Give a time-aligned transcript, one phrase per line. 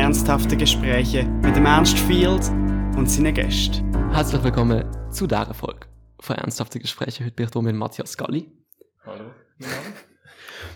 [0.00, 2.48] Ernsthafte Gespräche mit dem Ernst Field
[2.96, 3.84] und seinen Gästen.
[4.10, 5.88] Herzlich willkommen zu dieser Folge
[6.20, 7.26] von Ernsthafte Gespräche.
[7.26, 8.50] Heute bin ich hier mit Matthias Galli.
[9.04, 9.30] Hallo.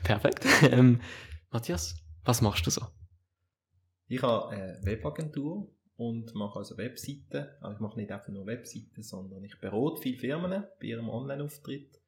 [0.02, 0.44] Perfekt.
[0.70, 1.00] Ähm,
[1.50, 2.82] Matthias, was machst du so?
[4.08, 7.48] Ich habe eine Webagentur und mache also Webseiten.
[7.62, 11.98] Aber ich mache nicht einfach nur Webseiten, sondern ich berate viele Firmen bei ihrem Online-Auftritt.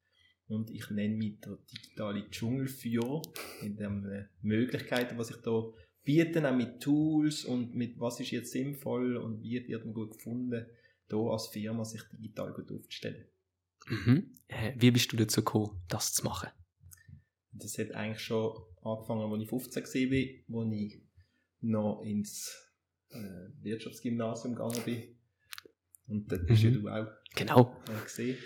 [0.49, 3.23] Und ich nenne mich der digitale Dschungelführer
[3.63, 5.63] in den Möglichkeiten, was ich da
[6.07, 10.13] biete, auch mit Tools und mit was ist jetzt sinnvoll und wie wird man gut
[10.13, 10.65] gefunden,
[11.09, 13.27] da als Firma sich digital gut aufzustellen.
[13.87, 14.35] Mhm.
[14.47, 16.49] Äh, wie bist du dazu gekommen, das zu machen?
[17.51, 21.01] Das hat eigentlich schon angefangen, als ich 15 war, als ich
[21.61, 22.73] noch ins
[23.09, 25.17] äh, Wirtschaftsgymnasium gegangen bin.
[26.07, 26.69] Und dort bist Mhm.
[26.73, 27.75] ja du auch Genau.
[28.03, 28.37] gesehen.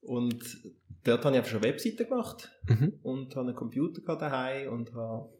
[0.00, 0.58] Und
[1.04, 2.98] dort habe ich einfach schon Webseiten gemacht Mhm.
[3.02, 5.35] und habe einen Computer daheim und habe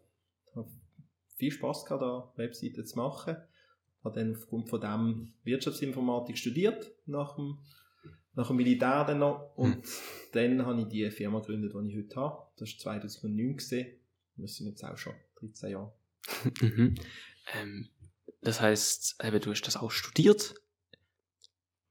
[1.37, 3.37] viel Spaß gehabt, da Webseiten zu machen.
[4.03, 7.59] Habe dann aufgrund von dem Wirtschaftsinformatik studiert, nach dem,
[8.35, 9.57] nach dem Militär dann noch.
[9.57, 9.79] Und
[10.33, 12.47] dann habe ich die Firma gegründet, die ich heute habe.
[12.57, 13.97] Das war 2009 gesehen.
[14.37, 15.93] Das sind jetzt auch schon 13 Jahre.
[16.61, 16.97] Mhm.
[17.55, 17.89] Ähm,
[18.43, 20.55] das heißt, eben, du hast das auch studiert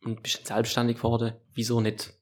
[0.04, 1.36] und bist dann selbstständig geworden.
[1.54, 2.14] Wieso nicht?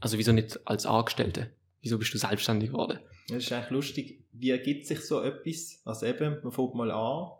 [0.00, 1.52] Also wieso nicht als Angestellte?
[1.80, 2.98] Wieso bist du selbstständig geworden?
[3.28, 5.80] Es ist eigentlich lustig, wie ergibt sich so etwas?
[5.84, 7.30] Also eben, man fängt mal an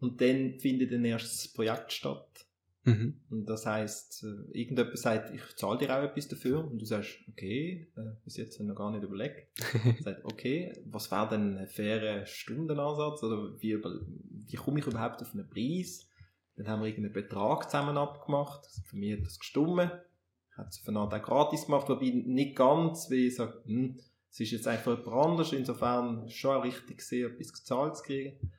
[0.00, 2.46] und dann findet ein erstes Projekt statt.
[2.84, 3.20] Mhm.
[3.30, 6.64] Und das heisst, äh, irgendjemand sagt, ich zahle dir auch etwas dafür.
[6.64, 9.48] Und du sagst, okay, äh, bis jetzt habe ich noch gar nicht überlegt.
[10.02, 13.22] sagt, okay, was wäre denn ein fairer Stundenansatz?
[13.22, 14.00] Oder wie, über,
[14.46, 16.08] wie komme ich überhaupt auf einen Preis?
[16.56, 18.64] Dann haben wir irgendeinen Betrag zusammen abgemacht.
[18.64, 19.90] Also für mich hat das gestummen.
[20.58, 23.62] Ich habe es auf eine Art auch gratis gemacht, wobei nicht ganz, weil ich sage,
[23.64, 23.96] hm,
[24.28, 25.52] es ist jetzt einfach jemand anders.
[25.52, 28.50] Insofern schon auch richtig gesehen, etwas gezahlt zu kriegen.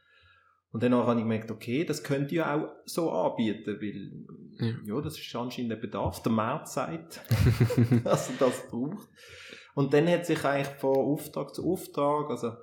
[0.71, 4.95] Und dann habe ich gemerkt, okay, das könnte ich ja auch so anbieten, weil Ja.
[4.95, 6.23] ja, das ist anscheinend der Bedarf.
[6.23, 7.19] Der Markt sagt,
[8.05, 9.09] dass er das braucht.
[9.75, 12.53] Und dann hat sich eigentlich von Auftrag zu Auftrag, also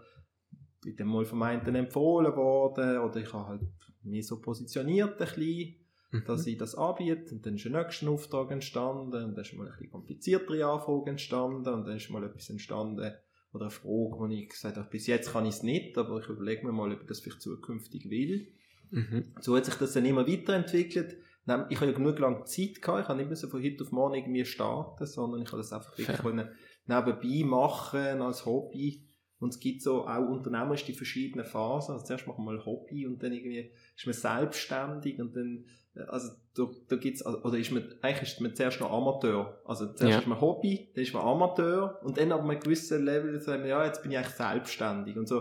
[0.82, 3.62] bin dann mal vom einen empfohlen worden oder ich habe halt
[4.03, 5.86] mich so positioniert ein bisschen,
[6.27, 6.53] dass Mhm.
[6.53, 9.72] ich das anbiete und dann ist ein nächster Auftrag entstanden und dann ist mal ein
[9.72, 13.12] bisschen kompliziertere Anfrage entstanden und dann ist mal etwas entstanden
[13.53, 16.28] oder eine Frage, wo ich gesagt habe, bis jetzt kann ich es nicht, aber ich
[16.28, 18.49] überlege mir mal, ob ich das vielleicht zukünftig will.
[18.91, 19.33] Mhm.
[19.41, 21.17] So hat sich das dann immer weiterentwickelt.
[21.71, 23.93] Ich habe ja genug lange Zeit gehabt, ich habe nicht mehr so von heute auf
[23.93, 26.50] morgen irgendwie starten, sondern ich habe das einfach wirklich können
[26.87, 29.06] nebenbei machen als Hobby.
[29.39, 31.93] Und es gibt so auch unternehmerisch die verschiedenen Phasen.
[31.93, 35.65] Also zuerst machen wir mal Hobby und dann irgendwie ist man selbstständig und dann,
[35.95, 39.61] äh, also da, da gibt's, also- oder ist man, eigentlich ist man zuerst noch Amateur.
[39.67, 40.19] Also zuerst Ja.
[40.21, 43.69] ist man Hobby, dann ist man Amateur und dann ab einem gewissen Level sagt man,
[43.69, 45.17] ja, jetzt bin ich eigentlich selbstständig.
[45.19, 45.41] Und so,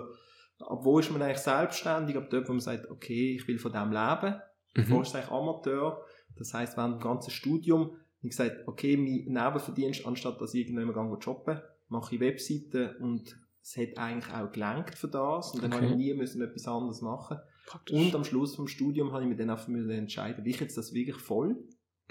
[0.60, 2.18] ab wo ist man eigentlich selbstständig?
[2.18, 4.42] Ab dort, wo man sagt, okay, ich will von dem leben.
[4.74, 5.02] Davor Mhm.
[5.04, 6.02] ist es eigentlich Amateur.
[6.38, 10.68] Das heisst, während dem ganzen Studium habe ich gesagt, okay, mein Nebenverdienst, anstatt dass ich
[10.68, 15.54] irgendwann gehe jobben, mache ich Webseiten und es hat eigentlich auch gelenkt für das.
[15.54, 15.82] Und dann Okay.
[15.82, 17.38] habe ich nie müssen etwas anderes machen.
[17.66, 18.00] Praktisch.
[18.00, 20.78] Und am Schluss vom Studium habe ich mich dann einfach müssen entscheiden, will ich jetzt
[20.78, 21.58] das wirklich voll?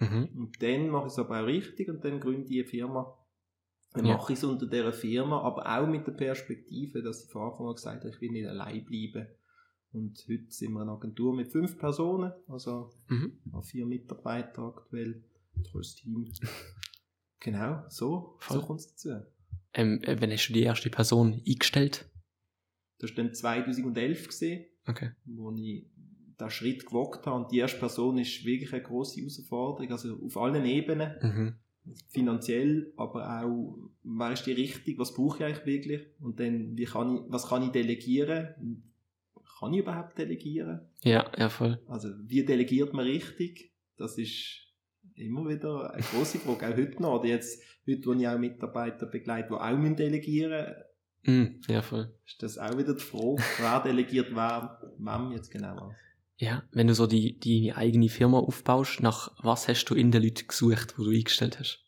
[0.00, 0.31] Mhm.
[0.37, 3.16] Und dann mache ich es aber auch richtig und dann gründe ich eine Firma.
[3.92, 4.15] Dann Ja.
[4.16, 7.69] mache ich es unter dieser Firma, aber auch mit der Perspektive, dass ich von Anfang
[7.69, 9.28] an gesagt habe, ich will nicht allein bleiben.
[9.92, 13.38] Und heute sind wir eine Agentur mit fünf Personen, also Mhm.
[13.62, 15.22] vier Mitarbeiter aktuell,
[15.71, 16.28] tolles Team.
[17.41, 18.59] Genau, so, Voll.
[18.60, 19.10] so kommt es dazu.
[19.74, 22.08] Ähm, äh, wenn hast du die erste Person eingestellt?
[22.98, 25.10] Das war dann 2011 gesehen, Okay.
[25.24, 25.86] wo ich
[26.40, 30.36] den Schritt gewagt habe und die erste Person ist wirklich eine grosse Herausforderung, also auf
[30.36, 31.14] allen Ebenen.
[31.22, 31.54] Mhm.
[32.08, 36.84] finanziell, aber auch, wer ist die Richtung, was brauche ich eigentlich wirklich und dann, wie
[36.86, 38.54] kann ich, was kann ich delegieren,
[39.60, 41.78] kann ich überhaupt delegieren, Ja, ja, voll.
[41.86, 44.63] also wie delegiert man richtig, das ist
[45.14, 49.06] immer wieder eine grosse Frage, auch heute noch, oder jetzt, heute, wo ich auch Mitarbeiter
[49.06, 50.75] begleite, die auch müssen delegieren
[51.26, 51.62] Mhm.
[51.69, 52.14] Ja, voll.
[52.26, 55.94] ist das auch wieder die Frage, wer delegiert wer, wem jetzt genau an.
[56.36, 60.22] Ja, wenn du so die, die eigene Firma aufbaust, nach was hast du in den
[60.22, 61.80] Leuten gesucht, wo du eingestellt hast?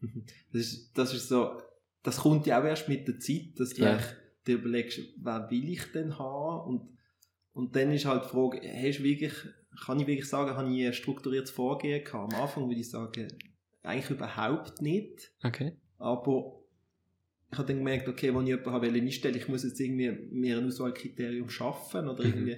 [0.52, 1.60] Das ist, das ist so,
[2.02, 4.00] das kommt ja auch erst mit der Zeit, dass du Ja.
[4.46, 6.66] dir überlegst, wer will ich denn haben?
[6.68, 6.98] Und,
[7.52, 9.32] und dann ist halt die Frage, hast wirklich,
[9.84, 12.32] kann ich wirklich sagen, habe ich ein strukturiertes Vorgehen gehabt?
[12.32, 13.28] Am Anfang würde ich sagen,
[13.82, 15.32] eigentlich überhaupt nicht.
[15.42, 15.76] Okay.
[15.98, 16.60] Aber
[17.50, 20.58] ich habe dann gemerkt, okay, wenn ich jemanden habe einstellen ich muss jetzt irgendwie mir
[20.58, 22.30] ein Auswahlkriterium schaffen oder Mhm.
[22.30, 22.56] irgendwie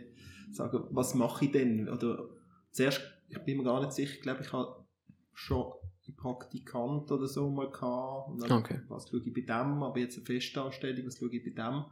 [0.52, 1.88] sagen, was mache ich denn?
[1.88, 2.28] Oder
[2.70, 4.84] zuerst, ich bin mir gar nicht sicher, ich glaube, ich habe
[5.32, 5.72] schon
[6.06, 8.28] einen Praktikant oder so mal gehabt.
[8.28, 8.80] Und dann, Okay.
[8.88, 9.82] Was schaue ich bei dem?
[9.82, 11.84] Aber jetzt eine Festanstellung, was schaue ich bei dem?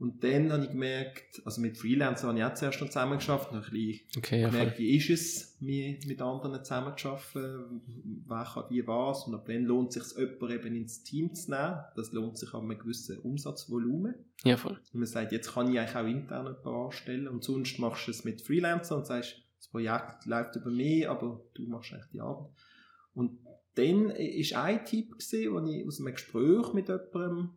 [0.00, 3.62] Und dann habe ich gemerkt, also mit Freelancern habe ich auch zuerst noch zusammengeschafft, noch
[3.66, 7.82] ein bisschen Okay, ja, gemerkt, wie ist es, mit, mit anderen zusammenzuarbeiten,
[8.26, 11.50] wer kann wie was und ab dann lohnt es sich, jemanden eben ins Team zu
[11.50, 11.80] nehmen.
[11.96, 14.14] Das lohnt sich an einem gewissen Umsatzvolumen.
[14.42, 14.80] Ja, voll.
[14.94, 18.12] Und man sagt, jetzt kann ich eigentlich auch intern jemanden anstellen und sonst machst du
[18.12, 22.20] es mit Freelancern und sagst, das Projekt läuft über mich, aber du machst eigentlich die
[22.22, 22.50] Arbeit.
[23.12, 23.38] Und
[23.74, 27.50] dann ist ein Tipp gesehen, den ich aus einem Gespräch mit jemandem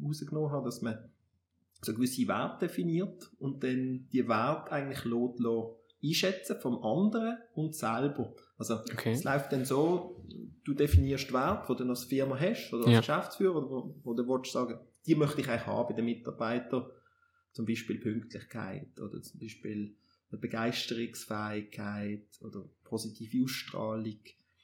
[0.00, 1.10] rausgenommen habe, dass man
[1.80, 7.74] so gewisse Werte definiert und dann die Werte eigentlich lässt, lässt einschätzen vom anderen und
[7.74, 8.34] selber.
[8.56, 9.12] Also Okay.
[9.12, 10.24] es läuft dann so,
[10.64, 13.00] du definierst Werte, die du als Firma hast oder als Ja.
[13.00, 13.64] Geschäftsführer,
[14.04, 16.86] oder du willst sagen, die möchte ich eigentlich haben bei den Mitarbeitern.
[17.52, 19.96] Zum Beispiel Pünktlichkeit oder zum Beispiel
[20.30, 24.18] eine Begeisterungsfähigkeit oder positive Ausstrahlung.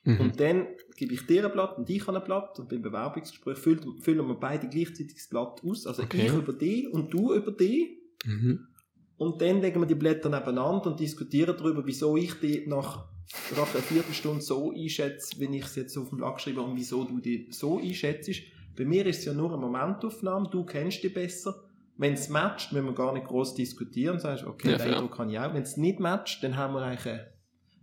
[0.05, 0.21] Mhm.
[0.21, 0.67] Und dann
[0.97, 4.27] gebe ich dir ein Blatt und ich habe ein Blatt und beim Bewerbungsgespräch füllen, füllen
[4.29, 5.87] wir beide gleichzeitig das Blatt aus.
[5.87, 6.27] Also Okay.
[6.27, 7.99] ich über dich und du über dich.
[8.25, 8.67] Mhm.
[9.17, 13.07] Und dann legen wir die Blätter nebeneinander und diskutieren darüber, wieso ich die nach,
[13.57, 16.77] nach einer Viertelstunde so einschätze, wenn ich es jetzt auf dem Blatt geschrieben habe, und
[16.77, 18.31] wieso du die so einschätzt.
[18.77, 21.65] Bei mir ist es ja nur eine Momentaufnahme, du kennst die besser.
[21.97, 24.95] Wenn es matcht, müssen wir gar nicht groß diskutieren, sagst, okay, Ja, den.
[24.95, 25.55] Eindruck kann ich auch.
[25.55, 27.29] Wenn es nicht matcht, dann haben wir eigentlich eine,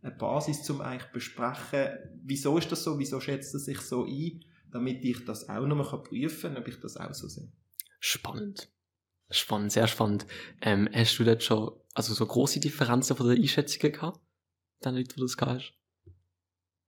[0.01, 1.89] eine Basis, um eigentlich besprechen,
[2.24, 6.01] wieso ist das so, wieso schätzt er sich so ein, damit ich das auch nochmal
[6.01, 7.51] prüfen kann, ob ich das auch so sehe.
[8.00, 8.69] Spannend.
[9.30, 10.25] Spannend, sehr spannend.
[10.62, 14.19] Ähm, hast du dort schon, also so große Differenzen von den Einschätzungen gehabt?
[14.81, 15.74] Dann Leute, wo du das gehabt hast?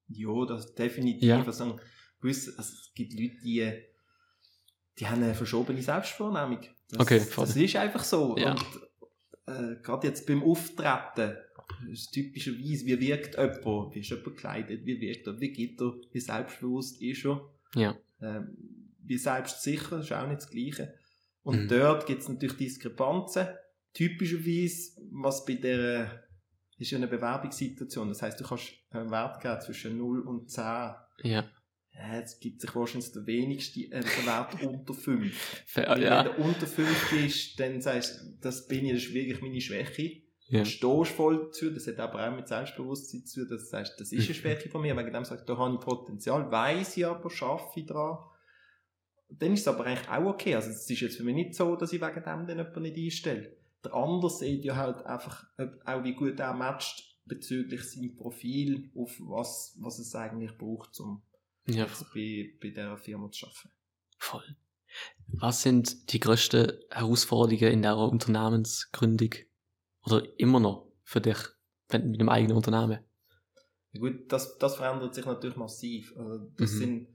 [0.07, 1.23] Ja, das definitiv.
[1.23, 1.43] Ja.
[1.43, 1.79] Also,
[2.19, 3.71] gewiss, also es gibt Leute, die,
[4.99, 6.61] die haben eine verschobene Selbstwahrnehmung.
[6.89, 7.45] Das, Okay, voll.
[7.45, 8.35] das ist einfach so.
[8.37, 8.51] Ja.
[8.51, 8.65] Und
[9.45, 11.37] äh, gerade jetzt beim Auftreten,
[11.91, 15.93] ist typischerweise, wie wirkt jemand, wie ist jemand gekleidet, wie wirkt er, wie geht er,
[16.11, 17.41] wie selbstbewusst ist er,
[17.75, 17.97] Ja.
[18.21, 18.57] ähm,
[19.05, 20.93] wie selbstsicher, ist auch nicht das Gleiche.
[21.43, 21.67] Und Mhm.
[21.67, 23.47] dort gibt es natürlich Diskrepanzen.
[23.93, 26.23] Typischerweise, was bei der
[26.79, 28.09] ist ja eine Bewerbungssituation.
[28.09, 30.63] Das heißt, du kannst einen Wert geben zwischen 0 und 10.
[31.23, 31.49] Ja.
[31.95, 35.63] Ja, jetzt gibt sich wahrscheinlich der wenigste äh, Wert unter 5.
[35.67, 36.23] Fair, Wenn ja.
[36.23, 40.22] der unter 5 ist, dann sagst du, das bin ich, das ist wirklich meine Schwäche.
[40.47, 40.59] Ja.
[40.59, 44.11] Du stehst voll dazu, das hat aber auch mit Selbstbewusstsein zu dass du sagst, das
[44.11, 47.05] ist eine Schwäche von mir, wegen dem sagst du, da habe ich Potenzial, weiss ich
[47.05, 48.17] aber, schaffe ich dran.
[49.29, 51.75] Dann ist es aber eigentlich auch okay, also es ist jetzt für mich nicht so,
[51.75, 53.55] dass ich wegen dem dann jemanden nicht einstelle.
[53.83, 55.45] Der andere sieht ja halt einfach,
[55.85, 61.23] auch wie gut er matcht bezüglich seinem Profil, auf was, was es eigentlich braucht, um
[61.65, 63.71] Ja, bei, bei dieser Firma zu arbeiten.
[64.17, 64.55] voll.
[65.27, 69.31] Was sind die grössten Herausforderungen in der Unternehmensgründung?
[70.05, 71.37] Oder immer noch für dich,
[71.89, 72.99] wenn mit dem eigenen Unternehmen?
[73.91, 76.13] Ja gut, das, das verändert sich natürlich massiv.
[76.17, 76.77] Also das, Mhm.
[76.77, 77.07] sind,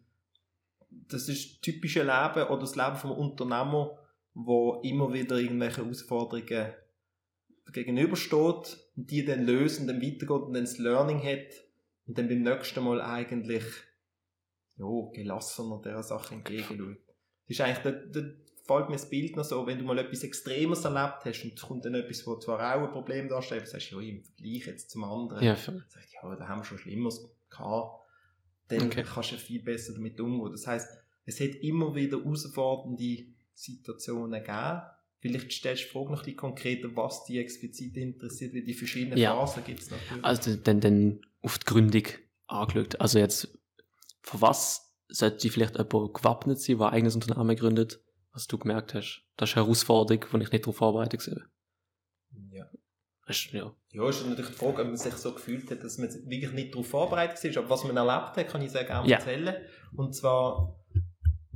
[0.91, 3.99] das ist das typische Leben oder das Leben vom Unternehmer,
[4.35, 6.73] wo immer wieder irgendwelche Herausforderungen
[7.73, 11.53] gegenübersteht und die dann lösen, dann weitergeht und dann das Learning hat
[12.07, 13.65] und dann beim nächsten Mal eigentlich
[14.77, 16.97] ja, gelassener dieser Sache entgegenschaut.
[17.49, 18.29] Das ist eigentlich, da, da
[18.69, 21.63] fällt mir das Bild noch so, wenn du mal etwas Extremes erlebt hast und es
[21.63, 24.91] kommt dann etwas, wo zwar auch ein Problem darstellt, du sagst, ja, im Vergleich jetzt
[24.91, 25.89] zum anderen, Ja, sagt,
[26.23, 28.05] ja, da haben wir schon Schlimmeres gehabt,
[28.69, 29.03] dann Okay.
[29.03, 30.53] kannst du viel besser damit umgehen.
[30.53, 30.89] Das heisst,
[31.25, 33.25] es hat immer wieder herausfordernde
[33.55, 34.83] Situationen gegeben.
[35.21, 38.75] Vielleicht stellst du die Frage noch ein bisschen konkreter, was dich explizit interessiert, weil die
[38.75, 39.35] verschiedenen Ja.
[39.35, 40.25] Phasen gibt es natürlich.
[40.25, 42.05] Also dann, dann auf die Gründung
[42.47, 43.01] angeschaut.
[43.01, 43.59] Also jetzt,
[44.23, 48.01] für was sollte vielleicht jemand gewappnet sein, der ein eigenes Unternehmen gründet,
[48.39, 49.23] was du gemerkt hast?
[49.37, 51.43] Das ist eine Herausforderung, die ich nicht darauf vorbereitet war.
[52.53, 52.67] ja.
[53.27, 53.75] Ist, ja.
[53.91, 56.73] ja, ist natürlich die Frage, ob man sich so gefühlt hat, dass man wirklich nicht
[56.73, 57.63] darauf vorbereitet war.
[57.63, 59.17] Aber was man erlebt hat, kann ich sehr gerne Ja.
[59.19, 59.55] erzählen.
[59.95, 60.79] Und zwar,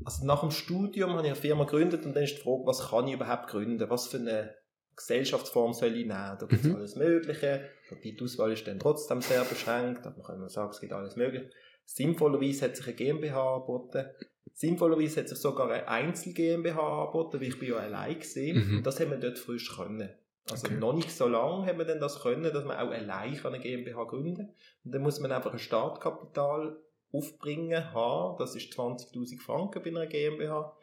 [0.05, 2.91] also nach dem Studium habe ich eine Firma gegründet und dann ist die Frage, was
[2.91, 3.89] kann ich überhaupt gründen?
[3.89, 4.55] Was für eine
[4.97, 6.37] Gesellschaftsform soll ich nehmen?
[6.39, 6.77] Da gibt es Mhm.
[6.77, 7.71] alles Mögliche.
[8.05, 11.49] Die Auswahl ist dann trotzdem sehr beschränkt, aber man kann sagen, es gibt alles Mögliche.
[11.87, 14.07] Sinnvollerweise hat sich eine GmbH angeboten.
[14.55, 18.69] Sinnvollerweise hat sich sogar eine Einzel-GmbH angeboten, weil ich bin ja allein gesehen.
[18.69, 18.77] Mhm.
[18.79, 20.11] Und das haben wir dort frisch können.
[20.51, 20.77] Also Okay.
[20.77, 24.05] noch nicht so lange haben wir dann das können, dass man auch allein eine GmbH
[24.05, 24.55] gründen kann.
[24.85, 26.81] Und dann muss man einfach ein Startkapital
[27.13, 28.37] aufbringen, haben.
[28.39, 30.77] Das ist 20.000 Franken bei einer GmbH.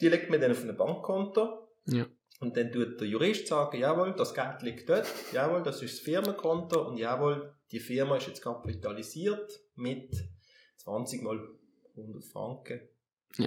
[0.00, 1.68] Die legt man dann auf ein Bankkonto.
[1.86, 2.06] Ja.
[2.40, 6.00] Und dann tut der Jurist sagen, jawohl, das Geld liegt dort, jawohl, das ist das
[6.00, 10.10] Firmenkonto und jawohl, die Firma ist jetzt kapitalisiert mit
[10.78, 11.38] 20 mal
[12.00, 12.80] 100 Franken.
[13.36, 13.46] Ja.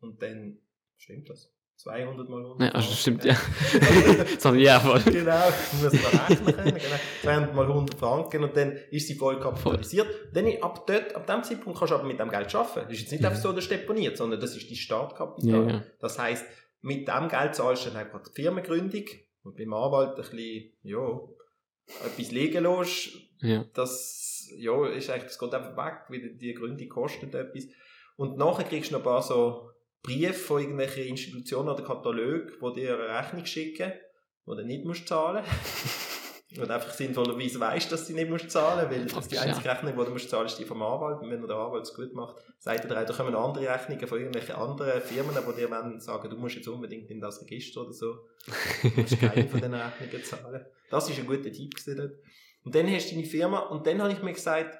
[0.00, 0.58] Und dann,
[0.96, 1.52] stimmt das?
[1.78, 3.00] 200 mal 100 Ja, also Franken.
[3.00, 3.36] stimmt, ja.
[4.38, 5.00] Sondern ja, voll.
[5.12, 5.46] genau,
[5.82, 6.96] muss man rechnen können, genau.
[7.22, 10.08] 200 mal 100 Franken und dann ist sie voll kapitalisiert.
[10.32, 12.88] Dann, ab, dort, ab dem Zeitpunkt kannst du aber mit dem Geld arbeiten.
[12.88, 13.26] Das ist jetzt nicht Mhm.
[13.26, 15.66] einfach so, das deponiert, sondern das ist die Startkapital.
[15.66, 15.84] Ja, ja.
[16.00, 16.46] Das heisst,
[16.80, 19.04] mit dem Geld zahlst du dann einfach die Firmengründung
[19.42, 21.20] und beim Anwalt ein bisschen, ja,
[22.06, 23.10] etwas liegen lässt.
[23.42, 23.64] Ja.
[23.74, 27.64] Das, ja, ist eigentlich, das geht einfach weg, weil die Gründung kostet etwas.
[28.16, 29.70] Und nachher kriegst du noch ein paar so
[30.02, 33.92] Briefe von irgendwelchen Institutionen oder Katalogen, die dir eine Rechnung schicken,
[34.46, 36.16] die du nicht musst zahlen musst.
[36.56, 40.04] Und einfach sinnvollerweise weißt, dass du nicht musst zahlen weil das die einzige Rechnung, die
[40.04, 41.20] du musst zahlen ist die vom Anwalt.
[41.20, 44.18] Und wenn der Anwalt es gut macht, sagt er dir, da kommen andere Rechnungen von
[44.18, 47.92] irgendwelchen anderen Firmen, die dir wollen sagen, du musst jetzt unbedingt in das Register oder
[47.92, 48.14] so.
[48.82, 50.66] Du musst keine von diesen Rechnungen zahlen.
[50.88, 52.14] Das ist ein guter Tipp gewesen dort.
[52.64, 54.78] Und dann hast du deine Firma und dann habe ich mir gesagt,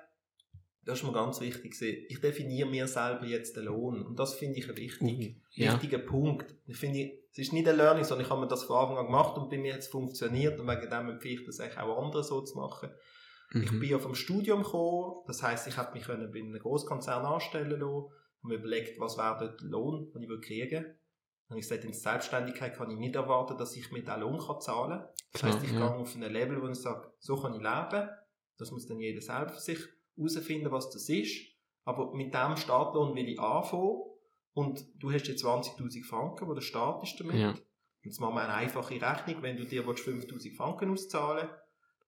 [0.87, 1.75] das ist mir ganz wichtig
[2.09, 4.02] ich definiere mir selber jetzt den Lohn.
[4.07, 5.73] Und das finde ich ein wichtig, Ja.
[5.73, 6.55] wichtiger Punkt.
[6.66, 9.07] Ich finde, es ist nicht ein Learning, sondern ich habe mir das von Anfang an
[9.07, 12.02] gemacht und bei mir hat es funktioniert und wegen dem empfehle ich das eigentlich auch
[12.02, 12.88] anderen so zu machen.
[13.52, 13.81] Ich Mhm.
[13.81, 17.71] bin ja vom Studium gekommen, das heisst, ich habe mich können bei einem Großkonzern anstellen
[17.71, 18.11] lassen, habe
[18.43, 20.97] mir überlegt, was wäre dort der Lohn, den ich würde kriegen würde.
[21.49, 24.38] Und ich gesagt, in der Selbstständigkeit kann ich nicht erwarten, dass ich mir diesen Lohn
[24.38, 25.09] kann zahlen kann.
[25.33, 25.78] Das heisst, ich ja.
[25.78, 28.09] gehe auf ein Level, wo ich sage, so kann ich leben.
[28.59, 29.78] Das muss dann jeder selber für sich
[30.17, 31.37] herausfinden, was das ist.
[31.85, 34.03] Aber mit dem Startlohn will ich anfangen.
[34.53, 37.37] Und du hast jetzt 20.000 Franken, wo der Staat ist damit.
[37.37, 37.55] Ja.
[38.03, 39.43] Jetzt machen wir eine einfache Rechnung.
[39.43, 41.63] Wenn du dir 5.000 Franken auszahlen willst,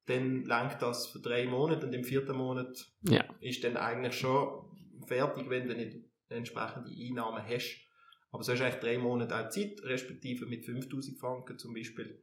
[0.06, 3.24] dann lenkt das für drei Monate und im vierten Monat Ja.
[3.40, 4.64] ist dann eigentlich schon
[5.06, 5.98] fertig, wenn du nicht
[6.30, 7.78] entsprechende Einnahmen hast.
[8.30, 12.22] Aber so hast du eigentlich drei Monate auch Zeit, respektive mit 5000 Franken zum Beispiel.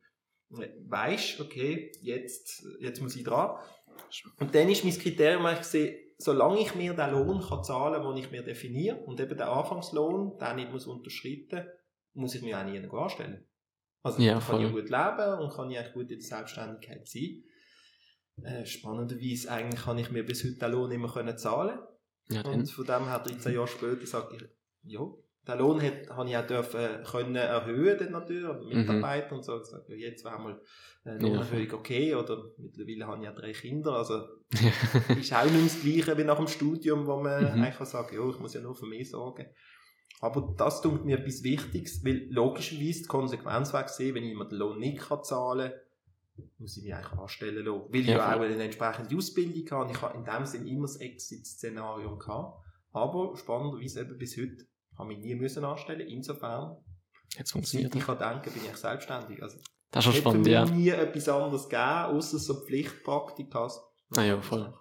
[0.50, 3.60] Weisst, okay, jetzt, jetzt muss ich dran.
[4.40, 8.24] Und dann ist mein Kriterium eigentlich solange ich mir den Lohn kann zahlen kann, den
[8.24, 11.66] ich mir definiere, und eben den Anfangslohn, den ich muss unterschreiten
[12.16, 13.46] muss ich mich auch nie anstellen.
[14.02, 17.44] Also Ja, kann ich gut leben und kann ich eigentlich gut in der Selbstständigkeit sein.
[18.44, 21.80] Äh, spannenderweise eigentlich kann ich mir bis heute den Lohn immer können zahlen
[22.30, 24.44] Ja, und von dem her 13 Jahre später sage ich,
[24.94, 25.02] ja,
[25.48, 29.58] den Lohn hat, habe ich auch dürfen, können erhöhen dann natürlich, oder Mitarbeiter und so.
[29.60, 30.62] Gesagt, ja, jetzt wäre mal
[31.04, 34.24] eine Ja, Lohnerhöhung okay, oder mittlerweile habe ich ja drei Kinder, also
[35.16, 37.72] ist auch nicht das Gleiche wie nach dem Studium, wo man Mhm.
[37.72, 39.46] kann sagen ja, ich muss ja nur für mich sorgen.
[40.22, 44.48] Aber das tut mir etwas Wichtiges, weil logischerweise die Konsequenz wäre gesehen, wenn ich mir
[44.48, 45.80] den Lohn nicht kann zahlen kann,
[46.58, 47.94] muss ich mich eigentlich anstellen lassen.
[47.94, 49.92] Weil ich Ja, ja auch eine entsprechende Ausbildung habe.
[49.92, 52.62] Ich habe in dem Sinn immer das Exit-Szenario gehabt.
[52.92, 54.66] Aber spannenderweise eben bis heute
[54.98, 56.08] habe ich mich nie müssen anstellen.
[56.08, 56.78] Insofern,
[57.38, 59.42] Jetzt seit funktioniert ich kann denken, bin ich selbstständig.
[59.42, 59.58] Also,
[59.92, 60.66] Das ist schon spannend, ja.
[60.66, 63.82] nie etwas anderes gegeben, außer so Pflichtpraktikas.
[64.16, 64.74] Ah ja, voll.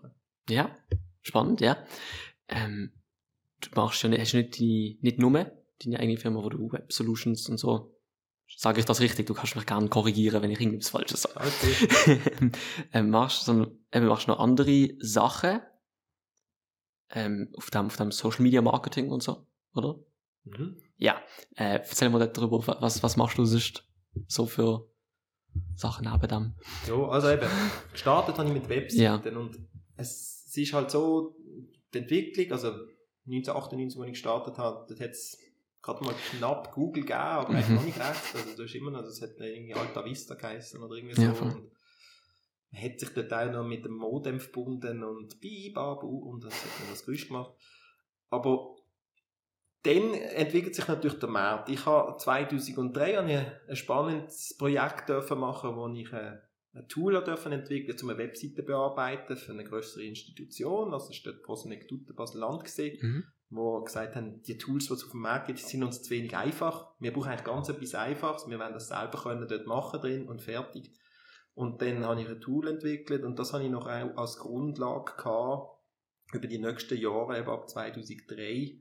[0.49, 0.76] Ja,
[1.23, 1.76] spannend, ja.
[2.49, 2.92] Ähm,
[3.61, 5.33] du machst ja nicht, hast nicht, die, nicht nur
[5.85, 7.90] deine eigene Firma, wo du Web Solutions und so.
[8.56, 9.26] Sage ich das richtig?
[9.26, 11.40] Du kannst mich gerne korrigieren, wenn ich irgendwas Falsches sage.
[11.40, 12.50] Okay.
[12.92, 15.61] ähm, machst, sondern, machst noch andere Sachen
[17.11, 19.99] ähm, auf, dem, auf dem Social Media Marketing und so, oder?
[20.45, 20.76] Mhm.
[20.97, 21.21] Ja.
[21.57, 23.85] Äh, erzähl mal darüber, wa- was, was machst du sonst
[24.28, 24.88] so für
[25.75, 26.54] Sachen neben dem?
[26.87, 27.49] Ja, also eben,
[27.93, 29.59] gestartet habe ich mit Webseiten und
[29.97, 31.37] es, es ist halt so,
[31.93, 32.69] die Entwicklung, also
[33.26, 35.38] 1998, als ich gestartet habe, dort hat es
[35.83, 37.75] gerade mal knapp Google gegeben, aber eigentlich Mhm.
[37.76, 38.35] noch nicht recht.
[38.35, 41.23] Also da ist immer noch, das hat irgendwie Alta Vista geheißen oder irgendwie so.
[41.23, 41.40] Ja, und
[42.73, 46.71] man hat sich dort auch noch mit dem Modem verbunden und bibabu und das hat
[46.81, 47.52] dann das Geräusch gemacht.
[48.31, 48.74] Aber
[49.85, 51.69] dann entwickelt sich natürlich der Markt.
[51.69, 53.38] Ich habe 2003 habe ich
[53.69, 56.41] ein spannendes Projekt dürfen machen, wo ich ein
[56.88, 60.93] Tool dürfen entwickeln, um eine Webseite zu bearbeiten für eine größere Institution.
[60.93, 63.25] Also war dort Prosonektutte Basel-Land gesehen, Mhm.
[63.50, 66.35] wo gesagt haben, die Tools, die es auf dem Markt gibt, sind uns zu wenig
[66.37, 66.95] einfach.
[66.99, 68.49] Wir brauchen eigentlich ganz etwas Einfaches.
[68.49, 70.91] Wir wollen das selber können dort machen drin und fertig.
[71.53, 75.79] Und dann habe ich ein Tool entwickelt und das habe ich noch als Grundlage gehabt
[76.33, 78.81] über die nächsten Jahre, eben ab 2003,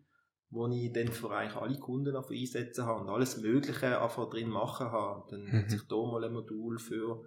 [0.53, 4.49] wo ich dann für eigentlich alle Kunden auf einsetzen habe und alles Mögliche einfach drin
[4.49, 5.25] machen habe.
[5.31, 5.51] Dann Mhm.
[5.53, 7.23] hat sich da mal ein Modul für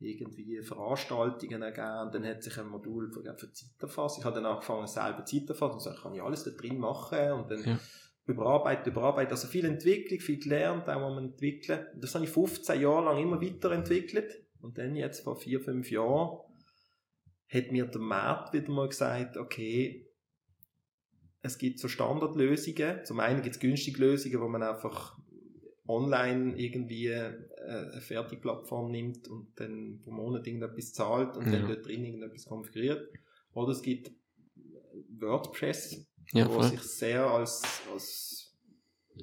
[0.00, 4.20] irgendwie Veranstaltungen ergeben, und dann hat sich ein Modul für, für Zeiterfassung.
[4.20, 6.78] Ich habe dann angefangen, selber Zeit zu erfassen und so, kann ich alles da drin
[6.78, 7.78] machen und dann Ja.
[8.26, 9.32] überarbeiten, überarbeiten.
[9.32, 11.84] Also viel Entwicklung, viel gelernt, auch am entwickeln.
[11.94, 14.44] Und Das habe ich 15 Jahre lang immer weiterentwickelt.
[14.60, 16.38] Und dann jetzt vor vier, fünf Jahren
[17.52, 20.07] hat mir der Markt wieder mal gesagt, okay,
[21.48, 23.04] es gibt so Standardlösungen.
[23.04, 25.18] Zum einen gibt es günstige Lösungen, wo man einfach
[25.86, 27.32] online irgendwie äh,
[27.66, 31.66] eine Fertigplattform nimmt und dann pro Monat irgendetwas zahlt und dann Ja.
[31.68, 33.08] dort drin irgendetwas konfiguriert.
[33.54, 34.10] Oder es gibt
[35.18, 37.62] WordPress, Ja, wo sich sehr als,
[37.92, 38.54] als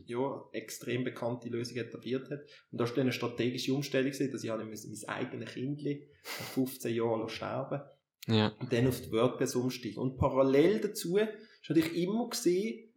[0.06, 2.42] ja, extrem bekannte Lösung etabliert hat.
[2.72, 6.48] Und da ist dann eine strategische Umstellung, gewesen, dass ich müssen mein eigenes Kindli nach
[6.48, 7.82] 15 Jahren sterben
[8.28, 8.48] Ja.
[8.60, 10.00] und dann auf die WordPress umsteigen.
[10.00, 11.18] Und parallel dazu
[11.66, 12.92] ist natürlich immer gesehen,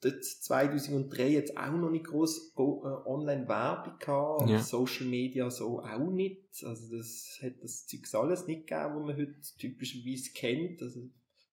[0.00, 4.58] dort 2003 jetzt auch noch nicht groß äh, Online-Werbung gehabt, und Ja.
[4.60, 6.42] Social Media so auch nicht.
[6.64, 10.82] Also das hat das Zeugs alles nicht gegeben, was man heute typischerweise kennt.
[10.82, 11.08] Also,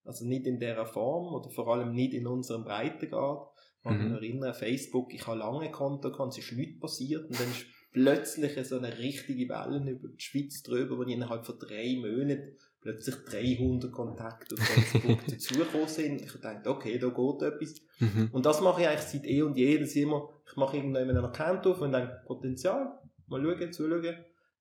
[0.05, 3.47] also nicht in dieser Form oder vor allem nicht in unserem Breitengrad.
[3.85, 4.11] Mich Mhm.
[4.13, 8.65] erinnern, Facebook, ich habe lange Konto gehabt, es ist nichts passiert und dann ist plötzlich
[8.65, 13.15] so eine richtige Welle über die Schweiz drüber, wo ich innerhalb von drei Monaten plötzlich
[13.15, 16.21] 300 Kontakte auf Facebook dazugekommen sind.
[16.21, 17.75] Ich dachte, okay, da geht etwas.
[17.99, 18.29] Mhm.
[18.31, 21.09] Und das mache ich eigentlich seit eh und je, dass ich immer, ich mache irgendwann
[21.09, 24.15] einen Account auf und dann Potenzial, mal schauen, zuschauen,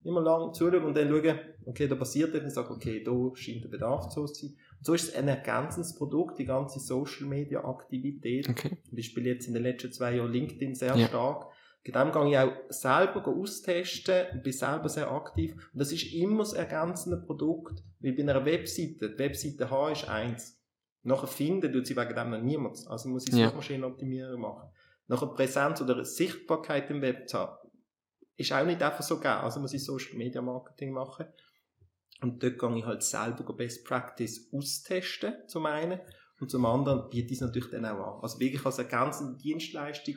[0.05, 3.65] immer lang zuschauen und dann schauen, okay, da passiert etwas, und sage, okay, da scheint
[3.65, 4.51] der Bedarf zu sein.
[4.79, 8.49] Und so ist es ein ergänzendes Produkt, die ganze Social Media Aktivität.
[8.49, 8.79] Okay.
[8.89, 11.09] Zum Beispiel jetzt in den letzten zwei Jahren LinkedIn sehr Ja.
[11.09, 11.47] stark.
[11.85, 15.53] In dem gehe ich auch selber austesten und bin selber sehr aktiv.
[15.73, 20.09] Und das ist immer das ergänzende Produkt, weil bei einer Webseite, die Webseite H ist
[20.09, 20.61] eins.
[21.03, 22.87] Nachher finden tut sie wegen dem noch niemand.
[22.87, 23.49] Also muss ich Ja.
[23.49, 24.71] Suchmaschinenoptimierung machen.
[25.09, 27.57] Nachher Präsenz oder Sichtbarkeit im Web zu haben,
[28.37, 29.41] ist auch nicht einfach so gegeben.
[29.41, 31.27] Also muss ich Social Media Marketing machen.
[32.21, 36.01] Und dort gehe ich halt selber Best Practice austesten, zum einen.
[36.39, 38.23] Und zum anderen biete ich es natürlich dann auch an.
[38.23, 40.17] Also wirklich als ergänzende Dienstleistung.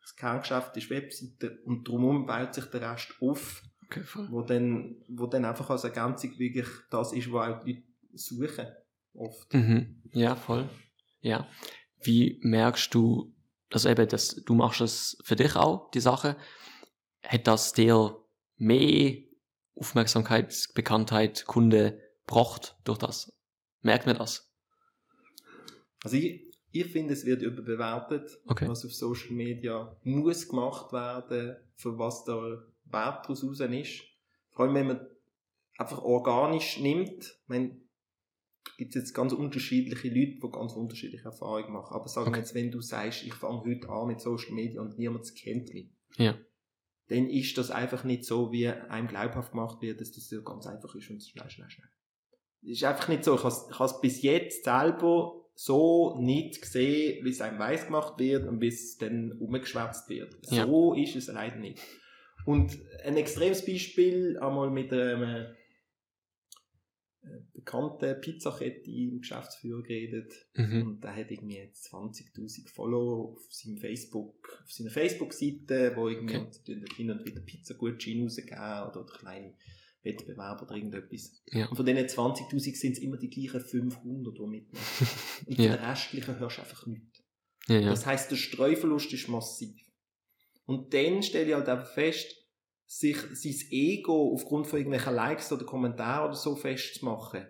[0.00, 5.26] Das Kerngeschäft ist Webseite und drumherum baut sich der Rest auf, Okay, wo dann, wo
[5.26, 8.66] dann einfach als Ergänzung wirklich das ist, was auch die Leute suchen.
[9.14, 9.52] Oft.
[9.52, 10.02] Mhm.
[10.12, 10.68] Ja, voll.
[11.20, 11.48] Ja.
[12.02, 13.34] Wie merkst du,
[13.72, 16.36] also eben, das, du machst es für dich auch, die Sache.
[17.22, 18.16] Hat das dir
[18.56, 19.18] mehr
[19.74, 23.32] Aufmerksamkeit, Bekanntheit, Kunde gebracht durch das?
[23.82, 24.50] Merkt man das?
[26.02, 28.68] Also ich, ich finde, es wird überbewertet, Okay.
[28.68, 34.02] was auf Social Media muss gemacht werden, für was der Wert daraus raus ist.
[34.50, 35.06] Vor allem, wenn man
[35.78, 37.22] einfach organisch nimmt.
[37.24, 37.76] Ich meine,
[38.76, 41.94] gibt jetzt ganz unterschiedliche Leute, die ganz unterschiedliche Erfahrungen machen.
[41.94, 42.40] Aber sagen wir Okay.
[42.40, 45.88] jetzt, wenn du sagst, ich fange heute an mit Social Media und niemand kennt mich,
[46.16, 46.36] Ja.
[47.08, 50.66] dann ist das einfach nicht so, wie einem glaubhaft gemacht wird, dass das so ganz
[50.66, 51.88] einfach ist und schnell, schnell, schnell.
[52.62, 53.34] Das ist einfach nicht so.
[53.36, 53.42] Ich
[53.78, 58.62] habe es bis jetzt selber so nicht gesehen, wie es einem weiss gemacht wird und
[58.62, 60.34] wie es dann umgeschwätzt wird.
[60.50, 60.64] Ja.
[60.64, 61.78] So ist es leider nicht.
[62.46, 65.54] Und ein extremes Beispiel, einmal mit einem äh,
[67.52, 70.32] bekannten Pizzakette im Geschäftsführer geredet.
[70.54, 70.82] Mhm.
[70.82, 76.36] Und der hat irgendwie jetzt 20.000 Follower auf seinem Facebook, auf seiner Facebook-Seite, wo irgendwie
[76.36, 76.84] Okay.
[76.96, 79.52] hin und wieder Pizzagutscheine rausgeben oder kleine
[80.02, 81.42] Wettbewerbe oder irgendetwas.
[81.52, 81.66] Ja.
[81.68, 85.08] Und von diesen 20.000 sind es immer die gleichen 500, die mitmachen.
[85.46, 85.76] Und Ja.
[85.76, 87.22] den restlichen hörst du einfach nichts.
[87.68, 87.80] Ja.
[87.82, 89.76] Das heisst, der Streuverlust ist massiv.
[90.64, 92.36] Und dann stelle ich halt einfach fest,
[92.86, 97.46] sich sein Ego aufgrund von irgendwelchen Likes oder Kommentaren oder so festzumachen,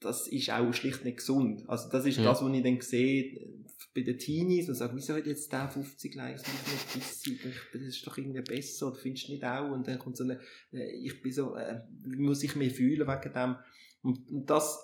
[0.00, 1.64] das ist auch schlicht nicht gesund.
[1.68, 2.24] Also das ist Ja.
[2.24, 3.48] das, was ich dann sehe
[3.94, 6.54] bei den Teenies und sage, wieso hat jetzt der 50 Likes und
[6.96, 7.60] ich nicht 30?
[7.72, 9.70] Das ist doch irgendwie besser oder findest du nicht auch?
[9.70, 10.38] Und dann kommt so eine,
[10.72, 13.56] äh, ich bin so, äh, wie muss ich mich fühlen wegen dem?
[14.02, 14.78] Und, und das,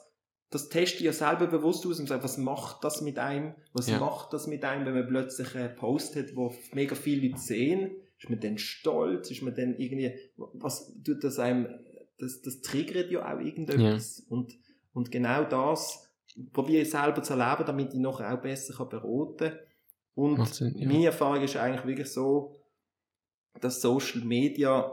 [0.50, 3.54] das teste ich ja selber bewusst aus und sage, was macht das mit einem?
[3.72, 3.98] Was Ja.
[3.98, 7.92] macht das mit einem, wenn man plötzlich einen Post hat, wo mega viele Leute sehen?
[8.18, 9.30] Ist man dann stolz?
[9.30, 11.68] Ist man dann irgendwie, was tut das einem,
[12.18, 14.20] das, das triggert ja auch irgendetwas.
[14.28, 14.52] Und,
[14.96, 16.10] und genau das
[16.54, 19.58] probiere ich selber zu erleben, damit ich noch auch besser kann beraten kann.
[20.14, 20.88] Und Sinn, ja.
[20.88, 22.56] meine Erfahrung ist eigentlich wirklich so,
[23.60, 24.90] dass Social Media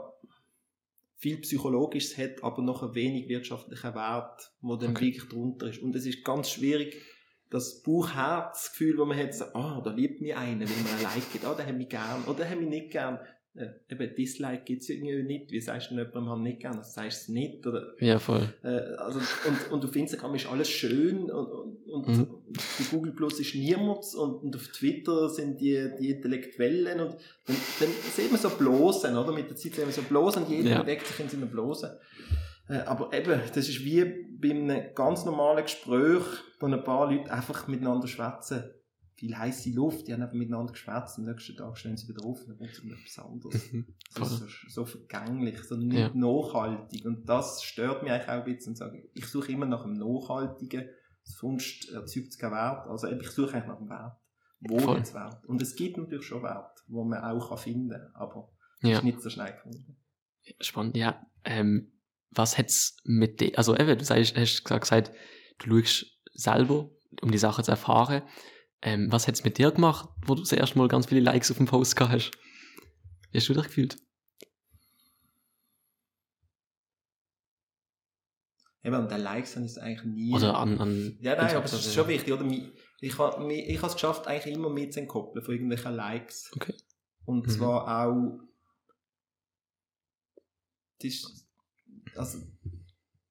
[1.16, 5.06] viel Psychologisches hat, aber noch wenig wirtschaftlichen Wert, wo dann Okay.
[5.06, 5.80] wirklich drunter ist.
[5.80, 7.00] Und es ist ganz schwierig,
[7.48, 11.32] das Bauch-Herz-Gefühl, das man hat, so, ah, da liebt mich einer, wenn man ein Like
[11.32, 13.18] gibt, ah, der hat mich gern, oder der hat mich nicht gern.
[13.56, 15.52] Äh, eben, Dislike gibt es irgendwie nicht.
[15.52, 16.76] Wie sagst du jemandem, haben nicht gern?
[16.76, 17.92] Das sagst du nicht, oder?
[18.00, 18.48] ja, voll.
[18.64, 22.26] Äh, also, und, und auf Instagram ist alles schön und, und, und Mhm.
[22.48, 27.12] bei Google Plus ist niemand und, und auf Twitter sind die, die Intellektuellen und
[27.46, 29.32] dann, dann sieht man so Blosen, oder?
[29.32, 30.82] Mit der Zeit sehen wir so Blosen und jeder Ja.
[30.82, 31.90] bewegt sich in seinen Blosen.
[32.68, 34.04] Äh, aber eben, das ist wie
[34.40, 36.22] bei einem ganz normalen Gespräch,
[36.58, 38.64] wo ein paar Leute einfach miteinander schwätzen.
[39.24, 42.26] Viel heiße Luft, die haben einfach miteinander geschwätzt und am nächsten Tag stehen sie wieder
[42.26, 43.72] auf und dann kommt es um etwas anderes.
[43.72, 43.86] Mhm.
[44.14, 46.10] Das ist so, so vergänglich, so nicht Ja.
[46.14, 47.06] nachhaltig.
[47.06, 48.72] Und das stört mich eigentlich auch ein bisschen.
[48.72, 50.90] Und sage, ich suche immer nach einem Nachhaltigen,
[51.22, 52.86] sonst erzeugt es keinen Wert.
[52.86, 54.16] Also ich suche eigentlich nach einem Wert.
[54.60, 54.98] Wo Voll.
[54.98, 55.42] jetzt Wert?
[55.46, 58.98] Und es gibt natürlich schon Wert, wo man auch kann finden kann, aber Ja.
[58.98, 59.96] ist nicht so schnell gefunden.
[60.60, 61.26] Spannend, ja.
[61.44, 61.92] Ähm,
[62.30, 65.12] was hätt's mit dir, also eben, du hast gesagt,
[65.60, 66.90] du schaust selber,
[67.22, 68.22] um die Sache zu erfahren.
[68.84, 71.56] Ähm, was hätt's mit dir gemacht, wo du das erste Mal ganz viele Likes auf
[71.56, 72.30] dem Post gehabt hast?
[73.32, 73.96] Wie hast du dich gefühlt?
[78.84, 80.34] Eben, und den Likes habe ich es eigentlich nie.
[80.34, 82.46] Oder an, an Ja, nein, aber es ist schon wichtig, oder?
[83.00, 86.50] Ich habe ich es geschafft, eigentlich immer mit zu entkoppeln von irgendwelchen Likes.
[86.54, 86.74] Okay.
[87.24, 87.50] Und Mhm.
[87.50, 88.40] zwar auch.
[90.98, 91.48] Das ist,
[92.14, 92.38] also,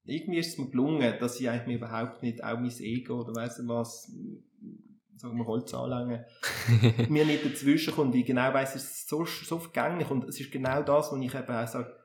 [0.06, 3.36] irgendwie ist es mir gelungen, dass ich eigentlich mir überhaupt nicht auch mein Ego oder
[3.36, 4.12] weiss was,
[5.16, 6.26] sagen wir Holz anlängen,
[7.10, 10.40] mir nicht dazwischen kommt, weil ich genau weiss, es ist so, so vergänglich und es
[10.40, 11.96] ist genau das, wo ich eben auch sage,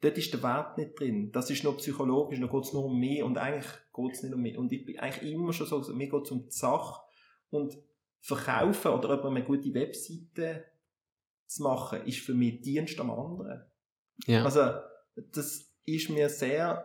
[0.00, 1.32] dort ist der Wert nicht drin.
[1.32, 4.34] Das ist nur psychologisch, da geht es nur um mich und eigentlich geht es nicht
[4.34, 4.56] um mich.
[4.56, 7.02] Und ich bin eigentlich immer schon so, mir geht es um die Sache
[7.50, 7.76] und
[8.20, 10.64] verkaufen oder jemandem eine gute Webseite
[11.46, 13.64] zu machen, ist für mich Dienst am anderen.
[14.26, 14.44] ja.
[14.44, 14.72] Also,
[15.32, 16.84] das ist mir sehr,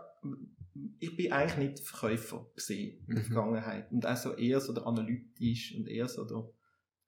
[0.99, 3.27] ich bin eigentlich nicht Verkäufer gesehen in der Mhm.
[3.27, 3.91] Vergangenheit.
[3.91, 6.37] Und auch so eher so der analytisch und eher so der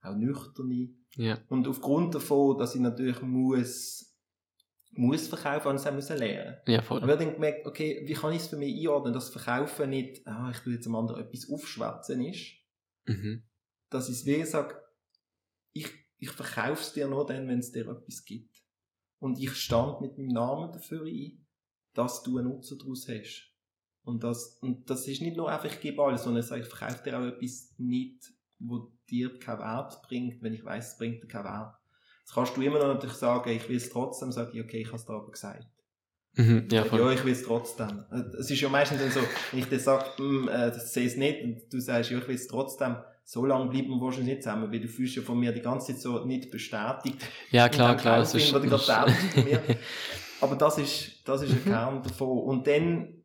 [0.02, 0.90] auch nüchterne.
[1.16, 1.40] ja.
[1.50, 4.14] Und aufgrund davon, dass ich natürlich muss,
[4.92, 6.58] muss verkaufen, es auch müssen lernen.
[6.68, 6.98] Ja, Aber voll.
[7.00, 10.28] ich habe dann gemerkt, okay, wie kann ich es für mich einordnen, dass Verkaufen nicht,
[10.28, 12.52] ah, ich tue jetzt am anderen etwas aufschwätzen ist,
[13.06, 13.44] Mhm.
[13.90, 14.76] dass ich es wie sage,
[15.74, 18.62] ich, ich verkaufe es dir nur dann, wenn es dir etwas gibt.
[19.20, 21.46] Und ich stand mit meinem Namen dafür ein,
[21.94, 23.53] dass du einen Nutzen daraus hast.
[24.04, 27.18] Und das, und das ist nicht nur einfach, ich gebe alles, sondern ich verkaufe dir
[27.20, 31.46] auch etwas nicht, wo dir keinen Wert bringt, wenn ich weiß, es bringt dir keinen
[31.46, 31.76] Wert.
[32.22, 34.88] Jetzt kannst du immer noch natürlich sagen, ich will es trotzdem, sage ich, okay, ich
[34.88, 35.68] habe es dir aber gesagt.
[36.36, 36.68] Mhm.
[36.72, 37.14] Ja, Ja, voll.
[37.14, 38.04] ich will es trotzdem.
[38.12, 39.20] Äh, Es ist ja meistens dann so,
[39.52, 42.28] wenn ich dir sage, hm, äh, das sehe es nicht, und du sagst, ja, ich
[42.28, 45.40] will es trotzdem, so lange bleiben wir wahrscheinlich nicht zusammen, weil du fühlst ja von
[45.40, 47.18] mir die ganze Zeit so nicht bestätigt.
[47.52, 48.22] Ja, klar, klar.
[48.26, 48.52] gerade tätig
[49.34, 49.62] von mir.
[50.42, 51.64] Aber das ist, das ist ein.
[51.64, 52.40] Kern davon.
[52.40, 53.23] Und dann,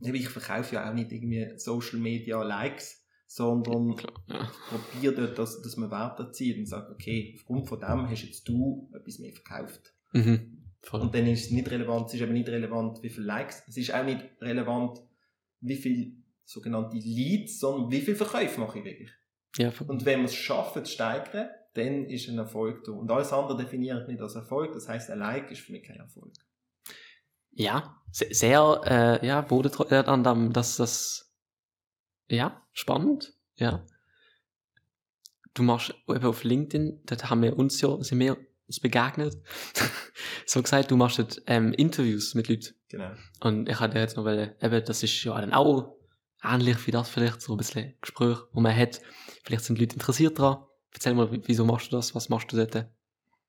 [0.00, 3.96] ich verkaufe ja auch nicht irgendwie Social Media Likes, sondern
[4.28, 4.50] ja.
[4.68, 8.48] probiere dort, dass, dass man Wert erzielt und sagt, okay, aufgrund von dem hast jetzt
[8.48, 9.94] du etwas mehr verkauft.
[10.12, 10.64] Mhm.
[10.90, 13.76] Und dann ist es nicht relevant, es ist eben nicht relevant, wie viele Likes, es
[13.76, 14.98] ist auch nicht relevant,
[15.60, 16.12] wie viele
[16.44, 19.10] sogenannte Leads, sondern wie viele Verkäufe mache ich wirklich.
[19.58, 19.72] Ja.
[19.86, 22.92] Und wenn wir es schaffen zu steigern, dann ist ein Erfolg da.
[22.92, 25.84] Und alles andere definiere ich nicht als Erfolg, das heißt, ein Like ist für mich
[25.84, 26.32] kein Erfolg.
[27.52, 28.80] Ja, se- sehr,
[29.22, 31.32] äh, ja, an dem, dass das,
[32.28, 33.84] ja, spannend, ja.
[35.54, 38.36] Du machst eben auf LinkedIn, dort haben wir uns ja, sind wir
[38.66, 39.36] uns begegnet.
[40.46, 42.74] so gesagt, du machst dort, ähm, Interviews mit Leuten.
[42.88, 43.10] Genau.
[43.40, 45.96] Und ich hatte jetzt noch, weil, eben, das ist ja dann auch
[46.42, 49.00] ähnlich wie das vielleicht, so ein bisschen Gespräch, wo man hat.
[49.44, 50.64] Vielleicht sind Leute interessiert dran.
[50.92, 52.14] Erzähl mal, wie- wieso machst du das?
[52.14, 52.88] Was machst du dort?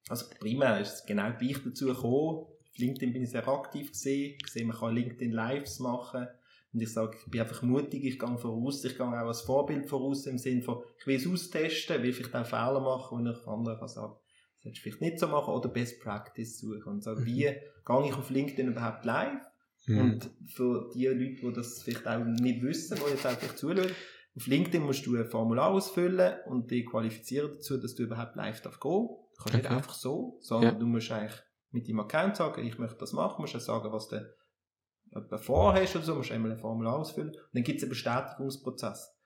[0.09, 2.47] Also primär ist es genau gleich dazu gekommen.
[2.81, 4.37] LinkedIn bin ich sehr aktiv gesehen.
[4.43, 6.27] gesehen, man kann LinkedIn Lives machen.
[6.73, 9.87] Und ich sage, ich bin einfach mutig, ich gehe voraus, ich gehe auch als Vorbild
[9.87, 13.45] voraus im Sinne von, ich will es austesten, will vielleicht auch Fehler machen, und ich
[13.47, 17.03] anderen kann sagen, das solltest du vielleicht nicht so machen, oder Best Practice suchen und
[17.03, 17.25] sagen, Mhm.
[17.25, 19.41] wie gehe ich auf LinkedIn überhaupt live?
[19.87, 19.99] Mhm.
[19.99, 23.91] Und für die Leute, die das vielleicht auch nicht wissen, die jetzt auch vielleicht zuschauen,
[24.37, 28.61] auf LinkedIn musst du ein Formular ausfüllen und dich qualifizieren dazu, dass du überhaupt live
[28.61, 29.09] darf gehen.
[29.09, 29.75] Du kannst nicht Okay.
[29.75, 30.79] einfach so, sondern Ja.
[30.79, 34.07] du musst eigentlich mit deinem Account sagen, ich möchte das machen, musst auch sagen, was
[34.09, 37.29] du vorhast oder so, musst einmal ein Formular ausfüllen.
[37.29, 39.17] Und dann gibt es einen Bestätigungsprozess.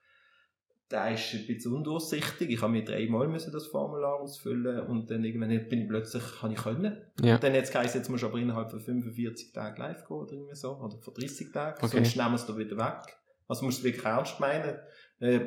[0.90, 2.48] Der ist ein bisschen undurchsichtig.
[2.48, 6.52] Ich habe mir dreimal müssen das Formular ausfüllen und dann irgendwann bin ich plötzlich, kann
[6.52, 6.96] ich können.
[7.20, 7.34] Ja.
[7.34, 10.32] Und dann jetzt geheißen, jetzt musst du aber innerhalb von 45 Tagen live gehen oder
[10.32, 11.96] irgendwie so, oder von 30 Tagen, Okay.
[11.96, 13.16] sonst nehmen wir es da wieder weg.
[13.48, 14.78] Also musst du es wirklich ernst meinen.
[15.18, 15.40] Äh,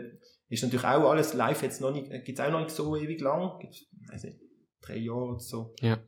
[0.49, 3.21] ist natürlich auch alles live jetzt noch nicht, gibt es auch noch nicht so ewig
[3.21, 4.39] lang, gibt weiß nicht,
[4.81, 5.73] drei Jahre oder so.
[5.79, 5.99] Ja.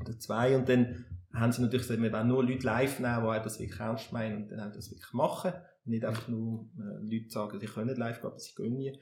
[0.00, 3.42] Oder zwei und dann haben sie natürlich gesagt, wir wollen nur Leute live nehmen, die
[3.44, 5.52] das wirklich ernst meinen und dann auch das wirklich machen.
[5.84, 8.74] Und nicht einfach nur äh, Leute sagen, sie können nicht live gehen, aber sie gehen
[8.76, 8.90] nie.
[8.90, 9.00] Und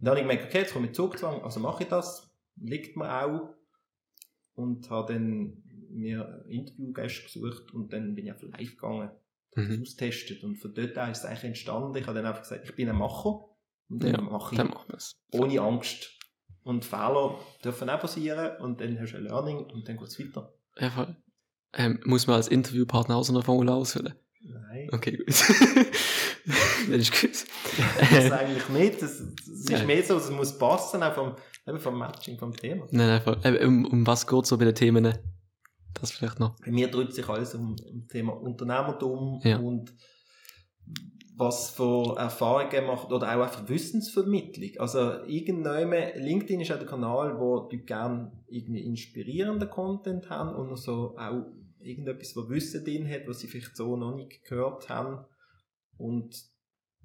[0.00, 3.10] dann habe ich gemerkt, okay, jetzt komme ich Zugzwang, also mache ich das, liegt mir
[3.24, 3.54] auch.
[4.54, 9.20] Und habe dann mir Interviewgäste gesucht und dann bin ich einfach live gegangen, habe
[9.54, 9.70] Mhm.
[9.70, 10.44] das austestet.
[10.44, 11.96] Und von dort an ist es eigentlich entstanden.
[11.96, 13.44] Ich habe dann einfach gesagt, ich bin ein Macher
[13.88, 14.72] und dann Ja, mache ich Dann
[15.32, 16.17] ohne Angst.
[16.68, 20.20] Und Fehler dürfen auch passieren und dann hast du ein Learning und dann geht es
[20.20, 20.52] weiter.
[20.78, 21.16] Ja, voll.
[21.72, 24.12] Ähm, muss man als Interviewpartner auch so ein Formular ausfüllen?
[24.42, 24.90] Nein.
[24.92, 25.28] Okay, gut.
[25.28, 25.48] das
[26.90, 27.46] ist gut.
[28.10, 29.00] Das eigentlich nicht.
[29.00, 29.86] Das, das ist Nein.
[29.86, 32.86] mehr so, es muss passen, auch vom, eben vom Matching, vom Thema.
[32.90, 33.38] Nein, nein, voll.
[33.44, 35.14] Äh, um, um was geht so bei den Themen?
[35.94, 36.54] Das vielleicht noch.
[36.60, 39.56] Bei mir dreht sich alles um, um das Thema Unternehmertum Ja.
[39.56, 39.94] und
[41.38, 44.70] was für Erfahrungen macht oder auch einfach Wissensvermittlung.
[44.78, 50.76] Also irgendwann, LinkedIn ist auch der Kanal, wo die gerne irgendwie inspirierenden Content haben und
[50.76, 51.46] so auch
[51.78, 55.24] irgendetwas, wo Wissen drin hat, was sie vielleicht so noch nicht gehört haben.
[55.96, 56.36] Und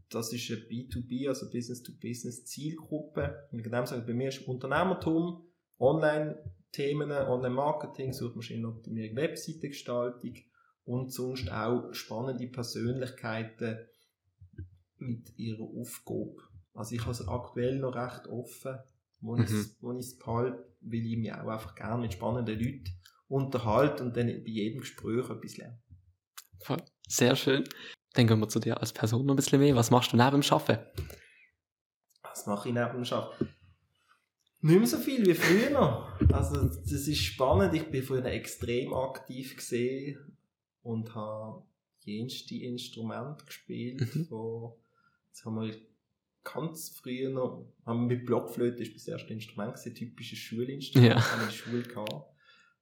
[0.10, 3.48] das ist eine B2B, also Business-to-Business Zielgruppe.
[3.52, 5.46] Und dem Sinne, bei mir ist Unternehmertum,
[5.78, 10.34] Online-Themen, Online-Marketing, Suchmaschinenoptimierung, Webseitengestaltung
[10.86, 13.78] und sonst auch spannende Persönlichkeiten
[14.98, 16.36] mit ihrer Aufgabe.
[16.74, 18.78] Also ich habe es aktuell noch recht offen,
[19.22, 19.44] wo Mhm.
[19.44, 19.52] ich
[20.00, 22.84] es behalte, weil ich mich auch einfach gerne mit spannenden Leuten
[23.28, 25.82] unterhalte und dann bei jedem Gespräch etwas lerne.
[26.60, 26.82] Voll.
[27.08, 27.64] Sehr schön.
[28.14, 29.76] Dann gehen wir zu dir als Person noch ein bisschen mehr.
[29.76, 30.86] Was machst du neben dem Arbeiten?
[32.22, 33.50] Was mache ich neben dem Arbeiten?
[34.62, 36.20] Nicht mehr so viel wie früher noch.
[36.32, 37.74] Also das ist spannend.
[37.74, 40.38] Ich bin früher extrem aktiv gesehen
[40.84, 41.64] und habe
[42.06, 44.16] jenste Instrumente gespielt.
[44.16, 44.24] Mhm.
[44.26, 44.80] So,
[45.34, 45.74] jetzt haben wir
[46.44, 51.10] ganz früher noch, haben wir mit Blockflöte, das war das erste Instrument, gewesen, typisches Schulinstrument,
[51.12, 51.16] Ja.
[51.32, 52.30] haben wir in der Schule gehabt.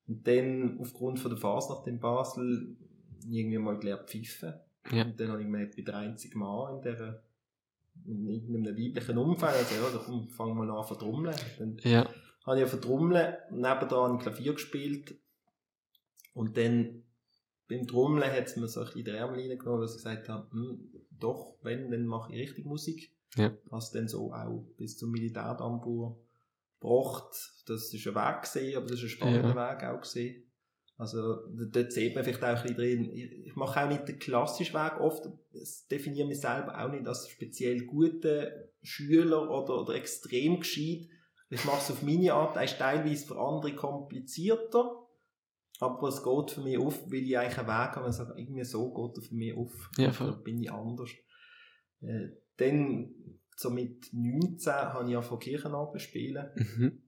[0.07, 2.75] Und dann, aufgrund von der Fasnacht in Basel,
[3.29, 4.53] irgendwie mal gelernt pfeifen.
[4.91, 5.03] Ja.
[5.05, 7.23] Und dann habe ich gemerkt, ich bin der einzige Mann in dieser,
[8.05, 11.35] in irgendeinem weiblichen Umfeld, also ja, da komm, fang mal an zu trommeln.
[11.59, 12.09] Dann Ja.
[12.45, 15.15] habe ich auf Trommeln, nebendran Klavier gespielt
[16.33, 17.03] und dann
[17.71, 20.51] beim Trommeln hat es mir so ein bisschen den Ärmel reingenommen, dass ich gesagt habe,
[20.51, 23.11] hm, doch, wenn, dann mache ich richtig Musik.
[23.35, 23.55] Ja.
[23.71, 26.19] Hast dann so auch bis zum Militärdambur
[26.79, 27.31] gebracht.
[27.65, 30.43] Das ist ein Weg gesehen, aber das ist ein spannender Weg auch gesehen.
[30.97, 34.19] Also dort sieht man vielleicht auch ein bisschen drin, ich, ich mache auch nicht den
[34.19, 38.51] klassischen Weg oft, ich definiere mich selber auch nicht als speziell guter
[38.83, 41.07] Schüler oder, oder extrem gescheit.
[41.49, 45.00] Ich mache es auf meine Art, er ist teilweise für andere komplizierter,
[45.81, 48.93] aber es geht für mich auf, weil ich eigentlich einen Weg habe, sage, irgendwie so
[48.93, 49.89] geht er für mich auf.
[49.97, 50.37] Ja, Da voll.
[50.43, 51.09] bin ich anders.
[52.01, 53.13] Äh, dann,
[53.55, 57.01] so mit 19, habe ich angefangen Kirchenabend zu spielen Mhm.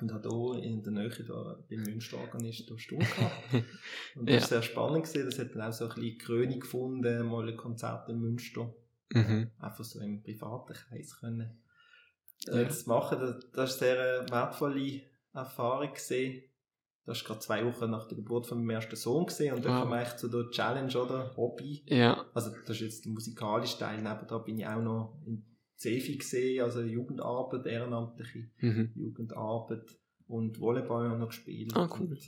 [0.00, 3.32] und habe hier in der Nähe da, beim Münsterorganist eine Stunde gehabt.
[4.16, 4.40] Und das Ja.
[4.40, 5.04] war sehr spannend.
[5.06, 5.24] Gewesen.
[5.26, 8.74] Das hat dann auch so ein bisschen Krönung gefunden, mal ein Konzert in Münster
[9.12, 9.50] Mhm.
[9.58, 11.62] einfach so im privaten Kreis können
[12.48, 12.68] äh, Ja.
[12.68, 13.18] zu machen.
[13.20, 15.02] Das, das ist eine sehr wertvolle
[15.32, 16.42] Erfahrung gesehen.
[17.06, 19.74] Das war gerade zwei Wochen nach der Geburt von meinem ersten Sohn gesehen und dann
[19.74, 19.82] Wow.
[19.84, 21.82] kam eigentlich zu der Challenge oder Hobby.
[21.86, 22.26] Ja.
[22.34, 23.98] Also das ist jetzt der musikalische Teil.
[24.02, 25.44] Nebenan bin ich auch noch in
[25.78, 28.90] Cefi gesehen, also Jugendarbeit, ehrenamtliche Mhm.
[28.96, 29.84] Jugendarbeit
[30.26, 31.72] und Volleyball ich noch gespielt.
[31.76, 32.08] Ah, cool.
[32.08, 32.18] Und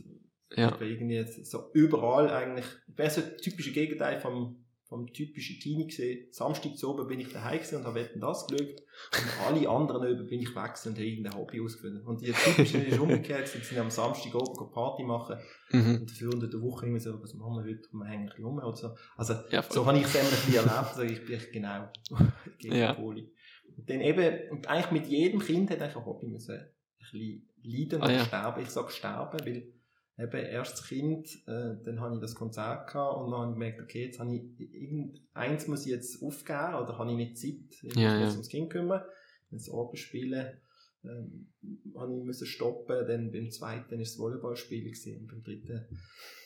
[0.57, 0.75] Ja.
[0.81, 5.61] ich irgendwie jetzt so überall eigentlich, ich bin so das typische Gegenteil vom, vom typischen
[5.61, 6.27] Teenie gesehen.
[6.31, 8.71] Samstag zu oben bin ich daheim gewesen und habe wetten das geschaut.
[8.71, 10.49] Und alle anderen oben bin ich
[10.91, 12.03] und habe irgendein Hobby ausgefunden.
[12.07, 15.37] Und die typischen ist umgekehrt, gewesen, sind am Samstag oben Party machen
[15.71, 15.97] Mhm.
[16.01, 18.45] und dafür unter der Woche irgendwie so, was machen wir heute, wir hängen ein bisschen
[18.47, 18.91] rum oder so.
[19.19, 21.89] Also, Ja, so habe ich es immer ein bisschen erlebt, also ich bin genau
[22.59, 22.95] gegen Ja.
[22.95, 23.31] Poli.
[23.77, 26.67] Und dann eben, und eigentlich mit jedem Kind hat eigentlich ein Hobby müssen ein
[26.99, 28.25] bisschen leiden Ah, oder ja.
[28.25, 28.63] sterben.
[28.63, 29.73] Ich sage sterben, weil
[30.19, 33.81] eben erstes Kind, äh, dann habe ich das Konzert gehabt und dann habe ich gemerkt,
[33.81, 37.97] okay, jetzt habe ich, irgendeins muss ich jetzt aufgeben oder habe ich nicht Zeit, ich
[37.97, 38.31] Ja, muss mich ja.
[38.31, 39.03] ums Kind kümmern.
[39.51, 40.61] Das Oben spielen,
[41.05, 41.53] ähm,
[41.97, 45.87] habe ich müssen stoppen, dann beim zweiten ist das Volleyballspielen gesehen, beim dritten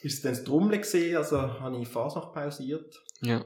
[0.03, 3.03] ist es dann das Trommeln gesehen, also habe ich Fasnacht pausiert.
[3.21, 3.43] Ja.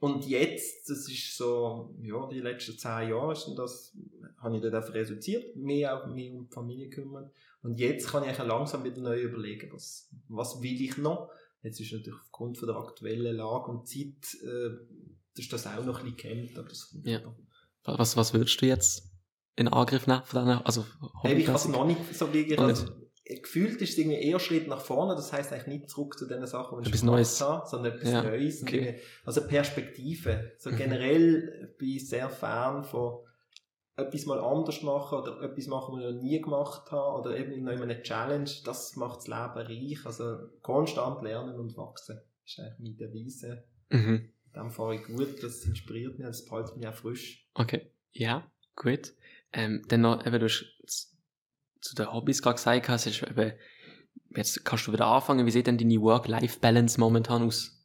[0.00, 3.94] Und jetzt, das ist so, ja, die letzten zehn Jahre ist das,
[4.38, 7.30] habe ich dann einfach reduziert, mehr auf mich um die Familie kümmern.
[7.62, 11.30] Und jetzt kann ich eigentlich langsam wieder neu überlegen, was, was will ich noch?
[11.62, 14.70] Jetzt ist natürlich aufgrund von der aktuellen Lage und Zeit, äh,
[15.34, 17.20] das ist das auch noch ein bisschen gehemmt, aber das kommt Ja.
[17.84, 19.10] Was, was würdest du jetzt
[19.56, 20.86] in Angriff nehmen von deiner, also
[21.22, 22.86] Hey, ich habe es noch nicht so wirklich, also,
[23.24, 26.46] gefühlt ist es irgendwie eher Schritt nach vorne, das heißt eigentlich nicht zurück zu den
[26.46, 27.40] Sachen, die ich Neues.
[27.40, 28.62] habe, sondern etwas Ja, Neues.
[28.62, 29.00] Okay.
[29.24, 30.52] Also Perspektive.
[30.58, 30.76] So Mhm.
[30.76, 33.18] generell bin ich sehr Fan von
[34.06, 37.62] etwas mal anders machen oder etwas machen, was ich noch nie gemacht habe oder eben
[37.62, 38.50] noch immer eine Challenge.
[38.64, 40.06] Das macht das Leben reich.
[40.06, 42.20] Also konstant lernen und wachsen.
[42.44, 43.64] Ist eigentlich meine Devise.
[43.90, 44.30] Mhm.
[44.54, 47.46] Dem fahre ich gut, das inspiriert mich, das behält mich auch frisch.
[47.54, 47.92] Okay.
[48.12, 49.12] Ja, gut.
[49.52, 50.64] Ähm, dann noch, eben, du hast
[51.80, 53.52] zu den Hobbys gerade gesagt, hast, ist eben,
[54.34, 57.76] jetzt kannst du wieder anfangen, wie sieht denn deine Work-Life-Balance momentan aus?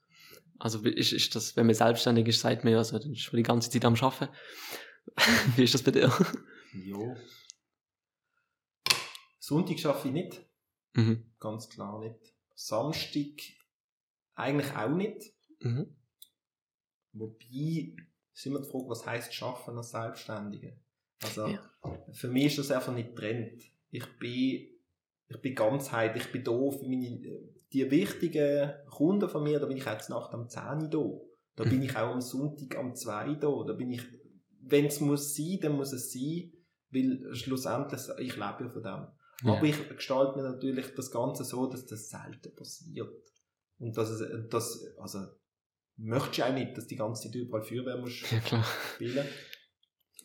[0.58, 3.38] Also, ist, ist das, wenn man selbstständig ist, sagt man ja, also, dann ist man
[3.38, 4.30] die ganze Zeit am Arbeiten.
[5.56, 6.12] wie ist das bei dir?
[6.74, 7.16] Ja.
[9.40, 10.42] Sonntag schaffe ich nicht.
[10.94, 11.32] Mhm.
[11.40, 12.34] Ganz klar nicht.
[12.56, 13.42] Samstag
[14.36, 15.34] eigentlich auch nicht.
[15.60, 15.96] Mhm.
[17.14, 17.96] Wobei,
[18.34, 20.78] ist immer die Frage, was heisst Schaffen als Selbstständige?
[21.24, 21.60] Also, Ja.
[22.12, 23.64] für mich ist das einfach nicht trennt.
[23.92, 24.70] Ich bin,
[25.28, 27.22] ich bin Ganzheit, ich bin da für meine,
[27.72, 31.64] die wichtigen Kunden von mir, da bin ich jetzt Nacht am 10 Uhr da.
[31.64, 33.64] Da bin ich auch am Sonntag am 2 da.
[33.66, 34.02] Da bin ich,
[34.68, 36.52] wenn es muss sein, dann muss es sein,
[36.92, 39.08] weil schlussendlich, ich lebe ja von dem.
[39.44, 39.58] Ja.
[39.58, 43.10] Aber ich gestalte mir natürlich das Ganze so, dass das selten passiert.
[43.78, 45.20] Und dass es, das, also,
[45.98, 48.66] möchtest du auch nicht, dass die ganze Zeit überall Feuerwehr musst ja, klar.
[48.96, 49.26] spielen.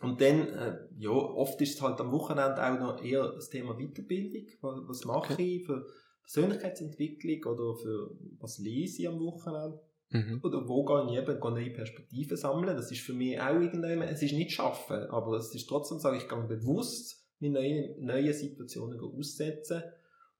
[0.01, 3.77] Und dann, äh, ja, oft ist es halt am Wochenende auch noch eher das Thema
[3.77, 4.47] Weiterbildung.
[4.63, 5.87] Was, was mache ich für
[6.23, 9.81] Persönlichkeitsentwicklung oder für was lese ich am Wochenende?
[10.11, 10.41] Mhm.
[10.43, 12.77] Oder wo gehe ich eben gehe neue Perspektiven sammeln?
[12.77, 16.17] Das ist für mich auch irgendwann, es ist nicht schaffen, aber es ist trotzdem, sage
[16.17, 19.83] ich, gehe bewusst mit neuen, neuen Situationen aussetzen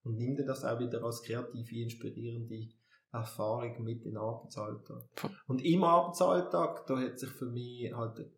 [0.03, 2.67] und nehme das auch wieder als kreative, inspirierende
[3.13, 5.03] Erfahrung mit in den Arbeitsalltag.
[5.47, 8.29] Und im Arbeitsalltag, da hat sich für mich halt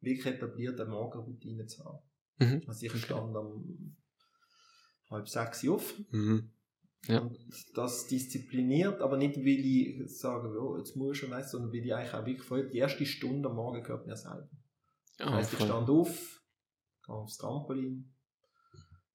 [0.00, 1.98] wirklich etabliert, eine Morgenroutine zu haben.
[2.38, 2.62] Mhm.
[2.66, 3.96] Also ich stand um
[5.10, 5.94] halb sechs Uhr auf.
[6.10, 6.50] Mhm.
[7.06, 7.20] Ja.
[7.20, 7.38] Und
[7.74, 11.84] das diszipliniert, aber nicht, weil ich sage, ja, jetzt muss ich schon weiss, sondern weil
[11.84, 14.48] ich eigentlich auch wirklich voll, die erste Stunde am Morgen gehört mir selber.
[15.16, 16.42] Das Ah, heisst, ich stand auf,
[17.06, 18.14] gehe aufs Trampolin,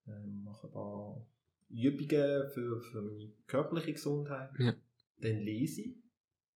[0.07, 1.27] ähm, mache ein paar
[1.69, 4.49] Übungen für, für meine körperliche Gesundheit.
[4.59, 4.73] Ja.
[5.17, 5.95] Dann lese ich.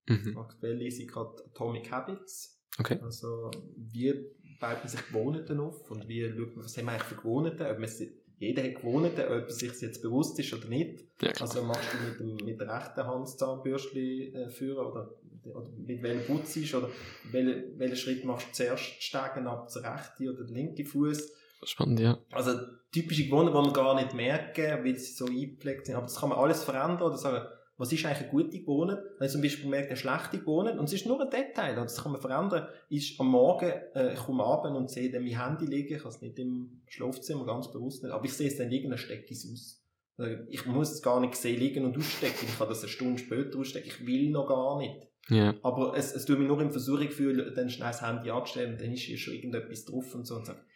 [0.09, 0.37] Mhm.
[0.39, 2.63] Aktuell lese ich gerade Atomic Habits.
[2.79, 2.99] Okay.
[3.03, 4.13] Also, wie
[4.61, 7.67] baut man sich Gewohnheiten auf und wie schaut man, was haben wir eigentlich für Gewohnheiten?
[7.67, 11.05] Ob man sie, jeder hat Gewohnheiten, ob er sich jetzt bewusst ist oder nicht.
[11.21, 11.31] Ja.
[11.41, 15.11] Also machst du mit, dem, mit der rechten Hand das Zahnbürstchen äh, führen oder,
[15.45, 16.91] oder mit welchem Putz ist oder
[17.31, 21.33] welchen, welchen Schritt machst du zuerst steigen ab der rechten oder der linke Fuß.
[21.65, 22.19] Spannend, ja.
[22.31, 22.59] Also
[22.93, 25.95] typische Gewohnheiten, die man gar nicht merken, weil sie so eingepflegt sind.
[25.95, 27.47] Aber das kann man alles verändern oder sagen,
[27.79, 28.99] was ist eigentlich eine gute Gewohnheit?
[29.19, 32.03] Wenn ich zum Beispiel merkt, eine schlechte Gewohnheit, und es ist nur ein Detail, das
[32.03, 35.67] kann man verändern, ist am Morgen, äh, ich komme abend und sehe dann mein Handy
[35.67, 38.71] liegen, ich habe es nicht im Schlafzimmer, ganz bewusst nicht, aber ich sehe es dann
[38.71, 39.83] liegen, dann stecke ich es aus.
[40.17, 43.19] Also Ich muss es gar nicht sehen liegen und ausstecken, ich kann das eine Stunde
[43.19, 45.09] später ausstecken, ich will noch gar nicht.
[45.29, 45.55] Ja.
[45.63, 48.81] Aber es, es tut mich nur in Versuchung fühlen, dann schnell das Handy anzustellen und
[48.81, 50.76] dann ist hier schon irgendetwas drauf und so und sagt, wer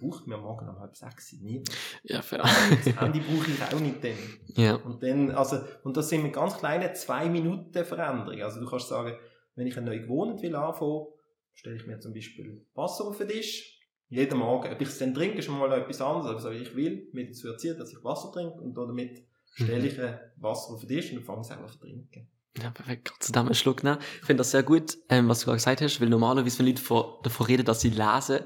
[0.00, 1.32] braucht mir morgen um halb sechs?
[1.40, 1.70] Niemand.
[2.02, 2.42] Ja, fair.
[2.84, 4.16] Das Handy brauche ich auch nicht dann.
[4.56, 4.74] ja.
[4.76, 8.42] Und dann, also, und das sind ganz kleinen zwei Minuten Veränderungen.
[8.42, 9.16] Also du kannst sagen,
[9.54, 11.06] wenn ich eine neue Gewohnheit will anfangen,
[11.52, 13.78] stelle ich mir zum Beispiel Wasser auf den Tisch.
[14.08, 14.72] Jeden Morgen.
[14.72, 16.26] Ob ich es dann trinke, ist schon mal etwas anderes.
[16.26, 19.22] Aber so, ich will mich dazu erziehen, dass ich Wasser trinke und damit
[19.54, 22.28] stelle ich ein Wasser auf den Tisch und fange es an zu trinken.
[22.58, 23.12] Ja, perfekt.
[23.36, 23.98] Einen Schluck nehmen?
[24.20, 26.82] Ich finde das sehr gut, ähm, was du gerade gesagt hast, weil normalerweise, wenn Leute
[26.82, 28.40] vor, davon reden, dass sie lesen,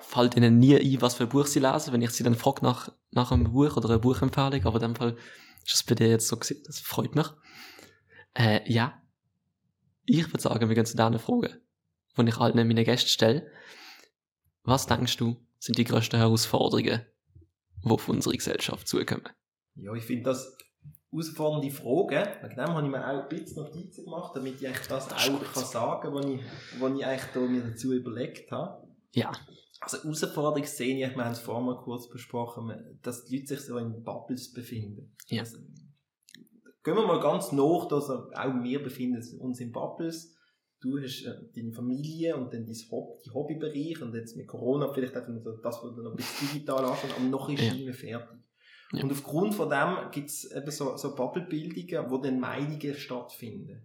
[0.00, 2.64] fällt ihnen nie ein, was für ein Buch sie lesen, wenn ich sie dann frage
[2.64, 5.16] nach, nach einem Buch oder einer Buchempfehlung, aber in dem Fall
[5.64, 6.62] ist das bei dir jetzt so gewesen.
[6.66, 7.26] Das freut mich.
[8.34, 9.02] Äh, ja.
[10.06, 11.60] Ich würde sagen, wir gehen zu deiner Frage,
[12.16, 13.50] die ich allen meinen Gästen stelle.
[14.64, 17.06] Was denkst du, sind die grössten Herausforderungen,
[17.84, 19.28] die auf unsere Gesellschaft zukommen?
[19.74, 20.56] Ja, ich finde das
[21.10, 22.28] herausfordernde Fragen.
[22.42, 25.28] Wegen dem habe ich mir auch ein bisschen Notizen gemacht, damit ich eigentlich das Das
[25.28, 26.40] auch kann sagen kann, was ich,
[26.80, 28.86] was ich eigentlich da mir dazu überlegt habe.
[29.12, 29.32] Ja.
[29.80, 33.60] Also Herausforderung sehe ich, wir haben es vorhin mal kurz besprochen, dass die Leute sich
[33.60, 35.16] so in Bubbles befinden.
[35.28, 35.40] Ja.
[35.40, 35.58] Also,
[36.84, 40.36] gehen wir mal ganz nach, dass auch wir befinden uns in Bubbles.
[40.82, 44.90] Du hast äh, deine Familie und dann dein Hob die Hobbybereich und jetzt mit Corona
[44.92, 45.26] vielleicht auch
[45.62, 47.68] das, was du noch ein bisschen digital anschauen, aber noch ist Ja.
[47.68, 48.38] es nicht mehr fertig.
[48.92, 49.04] Ja.
[49.04, 53.84] Und aufgrund von dem gibt es eben so, so Bubblebildungen, wo dann Meinungen stattfinden.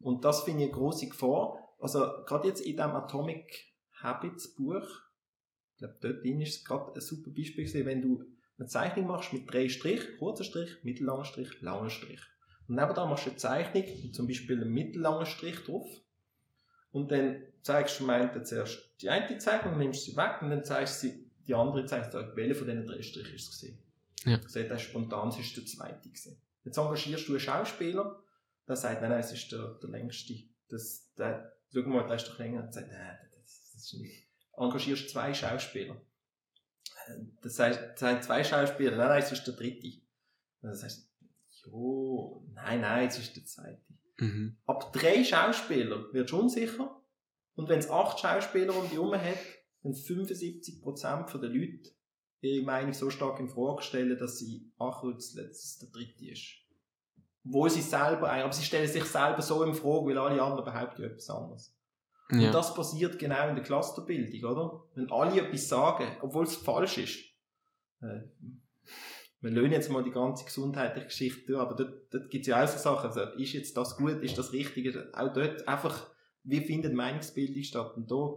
[0.00, 1.74] Und das finde ich eine grosse Gefahr.
[1.78, 3.66] Also gerade jetzt in diesem Atomic
[4.02, 4.86] Habits Buch,
[5.72, 8.24] ich glaube, dort drin ist es gerade ein super Beispiel gewesen, wenn du
[8.58, 12.20] eine Zeichnung machst mit drei Strich, kurzer Strich, mittellanger Strich, langer Strich.
[12.66, 15.88] Und nebenan machst du eine Zeichnung, zum Beispiel einen mittellangen Strich drauf.
[16.90, 21.02] Und dann zeigst du meinte zuerst die eine Zeichnung, nimmst sie weg und dann zeigst
[21.02, 21.08] du
[21.46, 23.78] die andere zeigst du, welche von diesen drei Strichen ist es gewesen.
[24.24, 24.40] Ja.
[24.46, 26.40] Siehst, das ist spontan, es ist der zweite gewesen.
[26.64, 28.22] Jetzt engagierst du einen Schauspieler,
[28.66, 30.34] der sagt, nein, nein, es ist der, der längste.
[30.68, 32.64] Das, der, schau mal, der ist doch länger.
[32.64, 34.26] Und sagt, nein, das, das ist nicht.
[34.56, 36.00] Engagierst zwei Schauspieler.
[37.42, 40.02] Das heißt, das sind zwei Schauspieler, nein, nein, es ist der dritte.
[40.60, 41.08] Das heißt,
[41.64, 43.82] jo, nein, nein, es ist der zweite.
[44.18, 44.58] Mhm.
[44.66, 47.00] Ab drei Schauspieler wird schon unsicher.
[47.54, 49.38] Und wenn es acht Schauspieler um die herum hat,
[49.82, 51.90] dann 75% der Leute
[52.40, 56.44] ihre Meinung so stark in Frage stellen, dass sie ankreuzeln, dass es der dritte ist.
[57.44, 61.02] Obwohl sie selber, aber sie stellen sich selber so in Frage, weil alle anderen behaupten
[61.02, 61.74] ja etwas anderes.
[62.30, 62.50] Und Ja.
[62.50, 64.84] das passiert genau in der Clusterbildung, oder?
[64.94, 67.18] Wenn alle etwas sagen, obwohl es falsch ist.
[68.02, 68.20] Äh,
[69.40, 72.62] wir lösen jetzt mal die ganze gesundheitliche Geschichte durch, aber dort, dort gibt es ja
[72.62, 73.06] auch so Sachen.
[73.08, 74.94] Also, ist jetzt das gut, ist das richtig?
[75.14, 76.10] Auch dort einfach,
[76.42, 77.96] wie findet Meinungsbildung statt?
[77.96, 78.34] Und da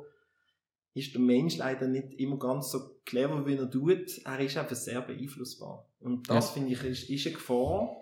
[0.93, 4.19] ist der Mensch leider nicht immer ganz so clever, wie er tut.
[4.25, 5.87] Er ist einfach sehr beeinflussbar.
[5.99, 6.53] Und das, Ja.
[6.53, 7.95] finde ich, ist, ist eine Gefahr.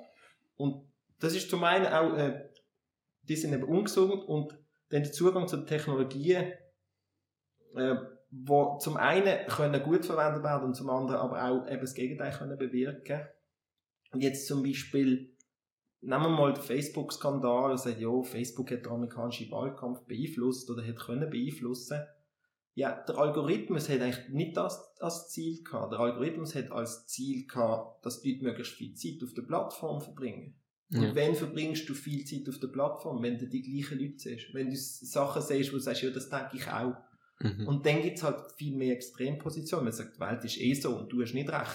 [0.56, 0.88] Und
[1.20, 2.50] das ist zum einen auch, äh,
[3.24, 4.54] die sind eben ungesund und
[4.90, 6.52] dann der Zugang zu den Technologien,
[7.76, 7.96] äh,
[8.32, 12.32] wo zum einen können gut verwendet werden und zum anderen aber auch eben das Gegenteil
[12.32, 13.22] können bewirken.
[14.12, 15.36] Und jetzt zum Beispiel,
[16.02, 20.98] nehmen wir mal den Facebook-Skandal, sagt, ja, Facebook hat den amerikanischen Wahlkampf beeinflusst oder hat
[20.98, 22.00] können beeinflussen.
[22.76, 25.92] Ja, der Algorithmus hat eigentlich nicht das als Ziel gehabt.
[25.92, 30.02] Der Algorithmus hat als Ziel gehabt, dass die Leute möglichst viel Zeit auf der Plattform
[30.02, 30.56] verbringen.
[30.92, 31.16] Und Ja.
[31.16, 34.70] wenn verbringst du viel Zeit auf der Plattform, wenn du die gleichen Leute siehst, wenn
[34.70, 36.96] du Sachen siehst, wo du sagst, ja, das denke ich auch.
[37.42, 37.68] Mhm.
[37.68, 39.86] Und dann gibt es halt viel mehr Extrempositionen.
[39.86, 41.72] Man sagt, die Welt ist eh so und du hast nicht recht.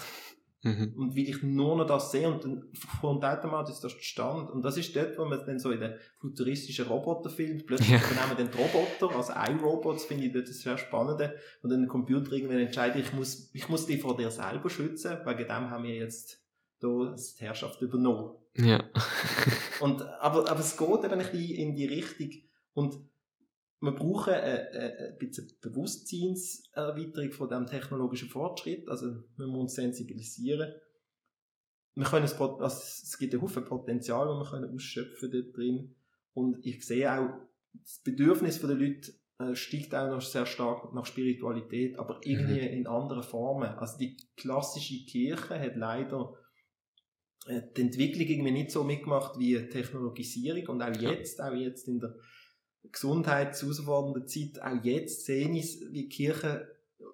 [0.65, 0.93] Mhm.
[0.97, 2.63] Und will ich nur noch das sehe und dann
[2.99, 4.51] kommt automatisch das zustande.
[4.51, 7.97] Und das ist dort, wo man dann so in den futuristischen Roboterfilmen plötzlich Ja.
[7.99, 11.21] übernehmen den Roboter als iRobots, finde ich das sehr spannend.
[11.61, 15.19] Und dann der Computer irgendwann entscheidet, ich muss, ich muss dich vor dir selber schützen,
[15.23, 16.41] wegen dem haben wir jetzt
[16.79, 18.31] da die Herrschaft übernommen.
[18.55, 18.83] Ja.
[19.81, 22.31] Und, aber, aber es geht eben ein bisschen in die Richtung.
[22.73, 22.97] Und
[23.85, 28.87] wir brauchen ein bisschen Bewusstseinserweiterung von dem technologischen Fortschritt.
[28.89, 29.07] Also,
[29.37, 30.73] wir müssen uns sensibilisieren.
[31.95, 35.95] Wir können es, also es gibt ein Haufen Potenzial, das wir können ausschöpfen dort drin.
[36.33, 37.29] Und ich sehe auch,
[37.73, 42.87] das Bedürfnis der Leute äh, steigt auch noch sehr stark nach Spiritualität, aber irgendwie in
[42.87, 43.69] anderen Formen.
[43.69, 46.33] Also die klassische Kirche hat leider
[47.47, 51.87] äh, die Entwicklung irgendwie nicht so mitgemacht wie die Technologisierung und auch jetzt, auch jetzt
[51.87, 52.15] in der
[52.91, 56.67] gesundheitsherausfordernden Zeit, auch jetzt sehe ich, wie die Kirche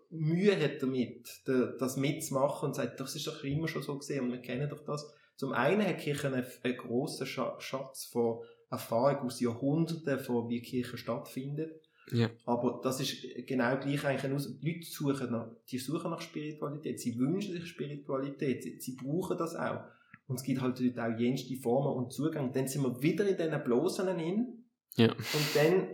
[0.10, 4.32] Mühe hat damit, das mitzumachen und sagt, das ist doch immer schon so gesehen und
[4.32, 5.10] wir kennen doch das.
[5.38, 10.50] Zum einen hat die Kirche einen, einen grossen Scha- Schatz von Erfahrung aus Jahrhunderten, von
[10.50, 11.82] wie Kirche stattfindet.
[12.12, 12.30] Ja.
[12.46, 17.00] Aber das ist genau gleich eigentlich Aus die Leute suchen nach, die suchen nach Spiritualität.
[17.00, 18.64] Sie wünschen sich Spiritualität.
[18.64, 19.82] Sie, sie brauchen das auch.
[20.28, 22.52] Und es gibt halt auch jenste Formen und Zugang.
[22.54, 24.61] Dann sind wir wieder in diesen Blosen in.
[24.96, 25.12] Ja.
[25.12, 25.88] Und dann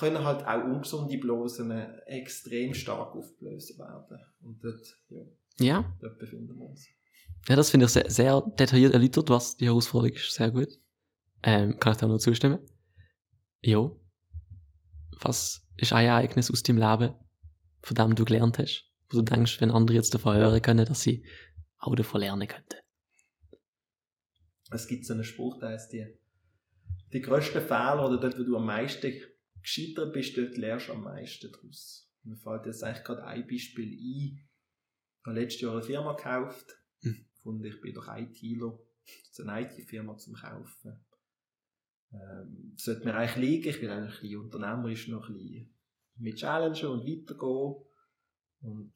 [0.00, 1.70] können halt auch ungesunde Blosen
[2.06, 4.18] extrem stark aufgelöst werden.
[4.42, 5.22] Und dort, ja,
[5.58, 5.96] Ja.
[6.00, 6.86] dort befinden wir uns.
[7.48, 10.32] Ja, das finde ich sehr, sehr detailliert erläutert, was die Herausforderung ist.
[10.32, 10.68] Sehr gut.
[11.42, 12.60] Ähm, kann ich da nur zustimmen?
[13.62, 13.98] Jo.
[15.20, 17.14] Was ist ein Ereignis aus deinem Leben,
[17.82, 18.84] von dem du gelernt hast?
[19.10, 21.24] Wo du denkst, wenn andere jetzt davon hören können, dass sie
[21.78, 22.76] auch davon lernen könnten?
[24.70, 26.06] Es gibt so einen Spruch, der heißt die,
[27.12, 29.12] die grössten Fehler oder dort, wo du am meisten
[29.60, 32.10] gescheitert bist, dort lernst du am meisten daraus.
[32.24, 34.48] Mir fällt jetzt eigentlich gerade ein Beispiel ein.
[35.18, 36.76] Ich habe letztes Jahr eine Firma gekauft.
[37.00, 37.64] Mhm.
[37.64, 38.78] Ich bin doch ITler.
[39.04, 41.04] Das ist eine IT-Firma zum Kaufen.
[42.12, 43.68] Ähm, das sollte mir eigentlich liegen.
[43.68, 45.74] Ich will eigentlich ein bisschen unternehmerisch noch ein bisschen
[46.16, 47.84] mit challengen und weitergehen.
[48.60, 48.92] Und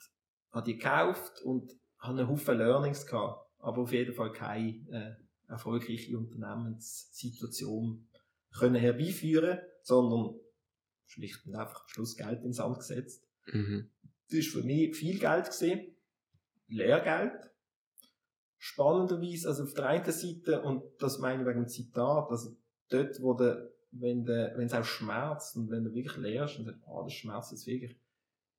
[0.53, 3.51] habe die gekauft und habe einen Haufen Learnings gehabt.
[3.59, 8.09] Aber auf jeden Fall keine äh, erfolgreiche Unternehmenssituation
[8.59, 10.39] können herbeiführen, sondern
[11.07, 13.27] schlicht und einfach am Schluss Geld ins Sand gesetzt.
[13.47, 13.91] Mhm.
[14.29, 15.97] Das war für mich viel Geld gesehen,
[16.69, 17.51] Lehrgeld.
[18.59, 22.57] Spannenderweise, also auf der einen Seite, und das meine ich wegen dem Zitat, also
[22.89, 26.65] dort, wo der, wenn der, wenn es auch schmerzt und wenn du wirklich lehrst und
[26.65, 27.97] sagst, ah, das schmerzt jetzt wirklich,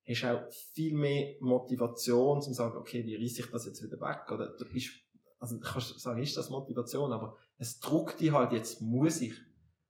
[0.07, 3.83] hast du auch viel mehr Motivation, zum zu sagen, okay, wie reiss ich das jetzt
[3.83, 4.91] wieder weg, oder du bist,
[5.39, 9.33] also du kannst sagen, ist das Motivation, aber es druckt dich halt, jetzt muss ich.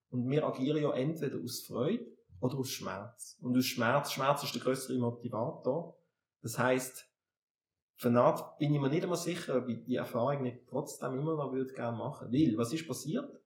[0.09, 2.05] Und wir agieren ja entweder aus Freude
[2.39, 3.37] oder aus Schmerz.
[3.41, 5.97] Und aus Schmerz, Schmerz ist der größere Motivator.
[6.41, 7.09] Das heisst,
[7.95, 11.35] für Art bin ich mir nicht einmal sicher, ob ich die Erfahrung nicht trotzdem immer
[11.35, 12.31] noch würde gerne machen.
[12.31, 13.41] Weil, was ist passiert?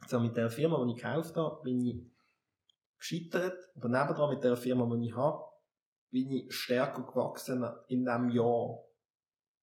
[0.00, 2.02] Also mit der Firma, die ich gekauft habe, bin ich
[2.98, 3.70] gescheitert.
[3.76, 5.44] Aber nebendran mit der Firma, die ich habe,
[6.10, 8.82] bin ich stärker gewachsen in diesem Jahr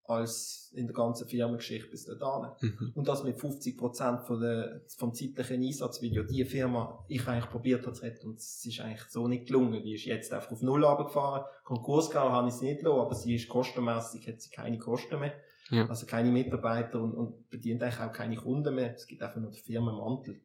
[0.08, 2.51] als in der ganzen Firmengeschichte bis dahin.
[2.62, 2.91] Mhm.
[2.95, 7.49] Und das mit 50% von der, vom zeitlichen Einsatz, weil ja die Firma ich eigentlich
[7.49, 9.84] probiert habe zu retten und es ist eigentlich so nicht gelungen.
[9.84, 11.45] Die ist jetzt einfach auf Null runtergefahren.
[11.66, 15.20] Konkurs gehauen habe ich sie nicht lassen, aber sie ist kostenmässig, hat sie keine Kosten
[15.20, 15.34] mehr.
[15.70, 15.88] Ja.
[15.88, 18.95] Also keine Mitarbeiter und, und bedient eigentlich auch keine Kunden mehr.
[18.95, 20.41] Es gibt einfach nur den Firmenmantel.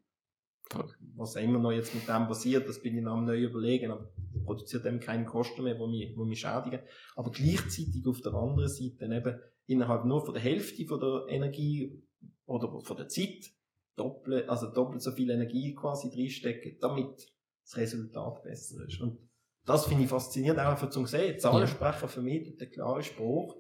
[0.70, 0.90] Voll.
[1.16, 3.92] Was immer noch jetzt mit dem passiert, das bin ich noch am neu überlegen.
[3.92, 4.10] Aber
[4.44, 6.80] produziert eben keine Kosten mehr, die mich, die mich schädigen.
[7.14, 9.38] Aber gleichzeitig auf der anderen Seite eben
[9.72, 12.02] innerhalb nur von der Hälfte von der Energie
[12.46, 13.50] oder von der Zeit
[13.96, 17.30] doppelt, also doppelt so viel Energie quasi reinstecken, damit
[17.64, 19.00] das Resultat besser ist.
[19.00, 19.18] Und
[19.64, 21.38] das finde ich faszinierend, auch einfach zum sehen.
[21.38, 21.66] Zahlen Ja.
[21.66, 23.56] sprechen für mich den klaren Spruch.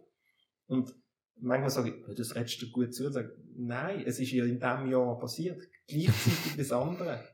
[0.66, 0.94] Und
[1.36, 3.06] manchmal sage ich, das redest du gut zu.
[3.06, 5.60] Und sage, nein, es ist ja in diesem Jahr passiert.
[5.86, 7.28] Gleichzeitig das andere.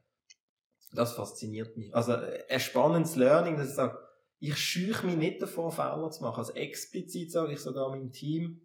[0.93, 1.95] Das fasziniert mich.
[1.95, 3.99] Also, ein spannendes Learning, dass ich sage,
[4.41, 6.39] ich scheuche mich nicht davor, Fehler zu machen.
[6.39, 8.62] Also explizit sage ich sogar meinem Team,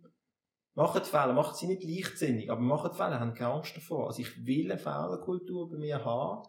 [0.76, 4.08] macht Fehler, macht sie nicht leichtsinnig, aber macht Fehler, habt keine Angst davor.
[4.08, 6.48] Also ich will eine Fehlerkultur bei mir haben,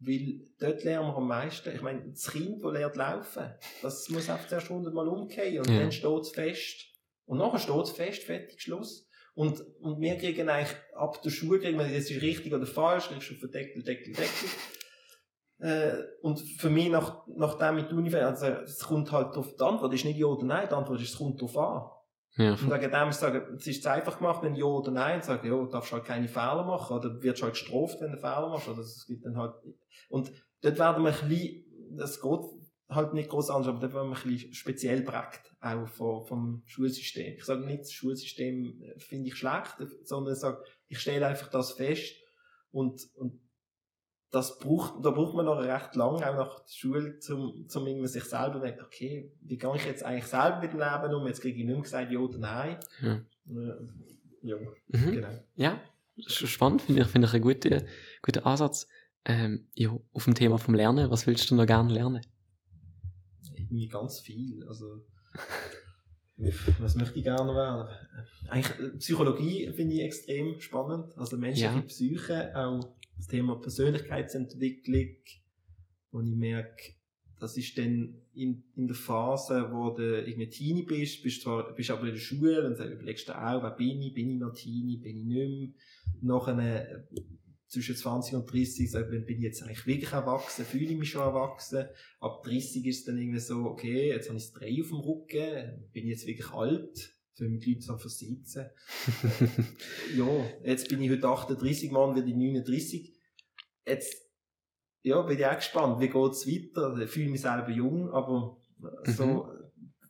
[0.00, 1.74] weil dort lernen wir am meisten.
[1.74, 5.80] Ich meine, das Kind, das lernt laufen, das muss einfach zuerst hundertmal umkehren und Ja.
[5.80, 6.86] dann steht es fest.
[7.26, 9.06] Und nachher steht es fest, fertig, Schluss.
[9.34, 13.08] Und, und wir kriegen eigentlich ab der Schule, kriegen wir, das ist richtig oder falsch,
[13.08, 14.48] kriegst du auf den Deckel, Deckel, Deckel.
[15.62, 15.92] Äh,
[16.22, 19.92] und für mich, nach, nachdem mit der Uni, also, es kommt halt drauf, die Antwort
[19.92, 21.82] ist nicht ja oder nein, die Antwort ist, es kommt drauf an.
[22.36, 25.46] Ja, Und wegen dem sagen, es ist einfach gemacht, wenn ja oder nein, und sagen,
[25.46, 28.68] ja, du darfst halt keine Fehler machen, oder wirst halt gestraft, wenn du Fehler machst,
[28.68, 29.54] oder es gibt dann halt,
[30.08, 30.30] und
[30.62, 32.40] dort werden wir ein bisschen, das geht
[32.88, 36.62] halt nicht groß anders, aber dort werden wir ein bisschen speziell prägt, auch vom, vom
[36.66, 37.34] Schulsystem.
[37.36, 41.72] Ich sage nicht, das Schulsystem finde ich schlecht, sondern ich sage, ich stelle einfach das
[41.72, 42.14] fest,
[42.72, 43.40] und, und
[44.30, 48.24] das braucht, da braucht man noch recht lange, auch nach der Schule, zum irgendwie sich
[48.24, 51.26] selber denken, okay, wie gehe ich jetzt eigentlich selber mit dem Leben um?
[51.26, 52.76] Jetzt kriege ich nicht mehr gesagt, ja oder nein.
[53.02, 53.14] Ja.
[53.14, 53.86] Äh,
[54.42, 54.56] Ja,
[54.88, 55.12] Mhm.
[55.12, 55.28] genau.
[55.56, 55.80] Ja,
[56.26, 57.82] spannend, finde ich, finde ich einen guten,
[58.22, 58.86] guten Ansatz.
[59.26, 62.22] Ähm, ja, auf dem Thema vom Lernen, was willst du noch gerne lernen?
[63.54, 64.64] Irgendwie ganz viel.
[64.66, 65.04] Also,
[66.78, 67.88] was möchte ich gerne werden?
[68.48, 71.16] Eigentlich, äh, Psychologie finde ich extrem spannend.
[71.18, 71.82] Also menschliche Ja.
[71.82, 72.80] Psyche, auch
[73.20, 75.16] das Thema Persönlichkeitsentwicklung,
[76.10, 76.94] wo ich merke,
[77.38, 81.90] das ist dann in, in der Phase, wo du irgendwie Teenie bist, bist zwar, bist
[81.90, 84.54] aber in der Schule und dann überlegst du auch, wer bin ich, bin ich noch
[84.54, 85.68] Teenie, bin ich nicht mehr.
[86.22, 87.04] Nachher, äh,
[87.66, 91.10] zwischen 20 und 30, sag, ich, bin ich jetzt eigentlich wirklich erwachsen, fühle ich mich
[91.10, 91.86] schon erwachsen.
[92.18, 94.98] Ab 30 ist es dann irgendwie so, okay, jetzt habe ich das Dreh auf dem
[94.98, 97.14] Rücken, bin ich jetzt wirklich alt,
[97.48, 98.66] mich die Leute so versitzen.
[100.16, 100.26] ja,
[100.64, 103.12] jetzt bin ich heute 38, morgen werde ich 39.
[103.86, 104.16] Jetzt,
[105.02, 106.96] ja, bin ich auch gespannt, wie geht's weiter?
[106.98, 108.58] Ich fühle mich selber jung, aber
[109.04, 109.48] so,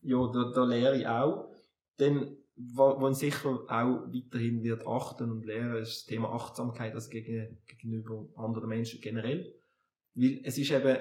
[0.03, 1.53] ja, da, da lehre ich auch.
[1.97, 7.59] Dann, ich sicher auch weiterhin wird achten und lehren, ist das Thema Achtsamkeit also gegen,
[7.67, 9.55] gegenüber anderen Menschen generell.
[10.15, 10.97] Weil es ist eben,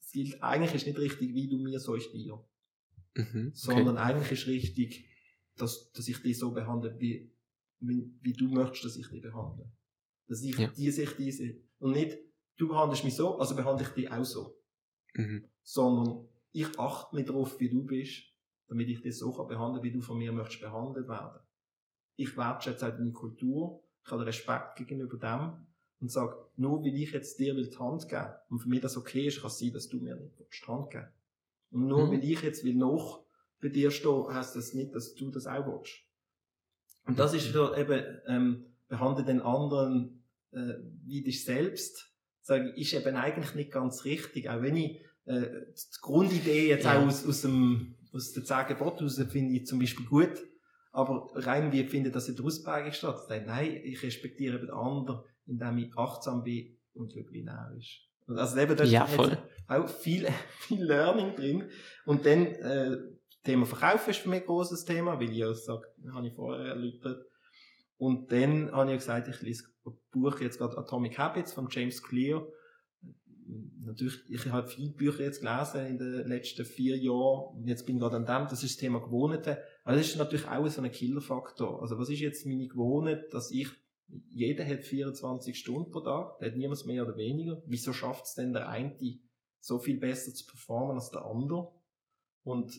[0.00, 2.42] es gilt, eigentlich ist nicht richtig, wie du mir, so ich dir.
[3.14, 3.50] Mhm, okay.
[3.52, 5.07] Sondern eigentlich ist richtig,
[5.60, 7.30] dass, dass ich dich so behandle, wie,
[7.80, 9.70] wie, wie du möchtest, dass ich dich behandle.
[10.26, 10.68] Dass ich Ja.
[10.68, 12.18] die Sicht diese und nicht,
[12.56, 14.56] du behandelst mich so, also behandle ich dich auch so.
[15.14, 15.44] Mhm.
[15.62, 18.22] Sondern ich achte mich darauf, wie du bist,
[18.68, 21.40] damit ich dich so kann behandeln wie du von mir möchtest behandelt werden.
[22.16, 25.66] Ich wertschätze auch deine Kultur, ich habe Respekt gegenüber dem
[26.00, 28.96] und sage, nur weil ich jetzt dir will die Hand geben und für mich das
[28.96, 31.08] okay ist, kann es sein, dass du mir nicht willst, die Hand geben
[31.70, 32.12] Und nur Mhm.
[32.12, 33.24] weil ich jetzt will noch
[33.60, 35.94] bei dir stehen, heisst das nicht, dass du das auch willst.
[37.06, 42.92] Und das ist wieder eben, ähm, behandle den anderen äh, wie dich selbst, sage ich,
[42.92, 44.48] ist eben eigentlich nicht ganz richtig.
[44.48, 46.98] Auch wenn ich äh, die Grundidee jetzt Ja.
[46.98, 50.32] auch aus, aus, dem, aus den zehn Geboten raus finde ich zum Beispiel gut,
[50.92, 52.44] aber rein wie finde, dass in der
[53.22, 57.74] zu sagen, nein, ich respektiere eben den anderen, indem ich achtsam bin und wie er
[57.76, 58.00] ist.
[58.26, 59.38] Also eben dort Ja, ist
[59.68, 60.26] auch viel,
[60.60, 61.70] viel Learning drin.
[62.06, 62.98] Und dann, äh,
[63.44, 66.66] Thema Verkauf ist für mich ein großes Thema, weil ich ja sage, habe ich vorher
[66.66, 67.24] erläutert.
[67.96, 72.02] Und dann habe ich gesagt, ich lese ein Buch jetzt gerade Atomic Habits von James
[72.02, 72.46] Clear.
[73.80, 77.66] Natürlich, ich habe viele Bücher jetzt gelesen in den letzten vier Jahren.
[77.66, 79.56] Jetzt bin ich gerade an dem, das ist das Thema Gewohnheiten.
[79.84, 81.80] Aber das ist natürlich auch so ein Killerfaktor.
[81.80, 83.68] Also was ist jetzt meine Gewohnheit, dass ich,
[84.28, 87.62] jeder hat 24 Stunden pro Tag, der hat niemand mehr oder weniger.
[87.66, 88.96] Wieso schafft es denn der eine
[89.60, 91.72] so viel besser zu performen als der andere?
[92.44, 92.72] Und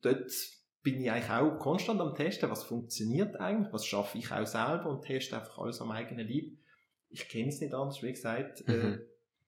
[0.00, 0.30] dort
[0.82, 4.86] bin ich eigentlich auch konstant am Testen, was funktioniert eigentlich, was schaffe ich auch selber
[4.86, 6.52] und teste einfach alles am eigenen Leib.
[7.08, 8.66] Ich kenne es nicht anders, wie gesagt.
[8.66, 8.74] Mhm.
[8.74, 8.98] Äh,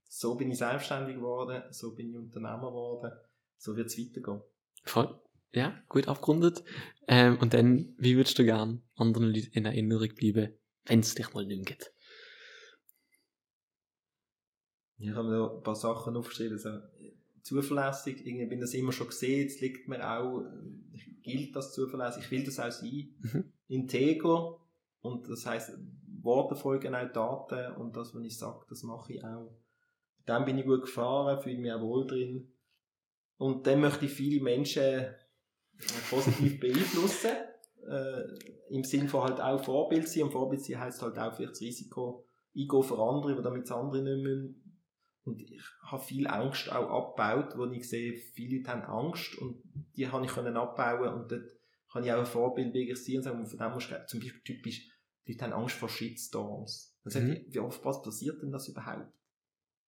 [0.09, 3.13] so bin ich selbstständig geworden, so bin ich Unternehmer geworden,
[3.57, 4.43] so wird es weitergehen.
[4.85, 5.19] Voll.
[5.53, 6.65] Ja, gut abgerundet.
[7.07, 10.53] Ähm, und dann, wie würdest du gern anderen Leuten in Erinnerung bleiben,
[10.87, 11.93] wenn es dich mal nicht mehr gibt?
[14.99, 16.71] Ich habe mir ein paar Sachen aufgeschrieben, so
[17.45, 22.25] zuverlässig, irgendwie bin das immer schon gesehen, es liegt mir auch, äh, gilt das zuverlässig,
[22.25, 23.53] ich will das auch sein, Mhm.
[23.69, 24.59] integer
[25.01, 25.79] und das heißt
[26.23, 27.77] Worte folgen auch Daten.
[27.77, 29.55] Und das, was ich sage, das mache ich auch.
[30.25, 32.51] Dann bin ich gut gefahren, fühle mich auch wohl drin.
[33.37, 35.13] Und dann möchte ich viele Menschen äh,
[36.09, 37.33] positiv beeinflussen,
[37.87, 38.23] äh,
[38.71, 40.23] im Sinn von halt auch Vorbild sein.
[40.25, 42.27] Und Vorbild sein heisst halt auch vielleicht das Risiko
[42.57, 44.64] eingehen für andere, damit es andere nicht müssen
[45.25, 49.63] und ich habe viel Angst auch abgebaut, wo ich sehe, viele Leute haben Angst und
[49.97, 51.51] die habe ich können abbauen und dort
[51.93, 54.41] kann ich auch ein Vorbild wirklich sein und sagen, von dem musst du, zum Beispiel
[54.43, 54.89] typisch,
[55.27, 56.95] die Leute haben Angst vor Shitstorms.
[57.05, 57.45] Dann sage Mhm.
[57.49, 59.13] wie oft was passiert denn das überhaupt?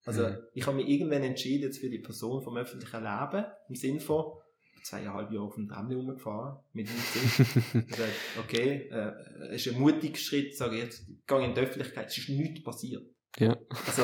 [0.04, 0.36] Also, Mhm.
[0.54, 4.38] ich habe mich irgendwann entschieden jetzt für die Person vom öffentlichen Leben, im Sinn von,
[4.84, 7.84] zweieinhalb Jahre auf dem Tramli rumgefahren, mit dem Sinn.
[7.88, 9.12] Ich sage, okay, äh,
[9.50, 12.62] es ist ein mutiger Schritt, sage ich jetzt, gehe in die Öffentlichkeit, es ist nichts
[12.62, 13.02] passiert.
[13.38, 13.56] Ja.
[13.84, 14.02] Also,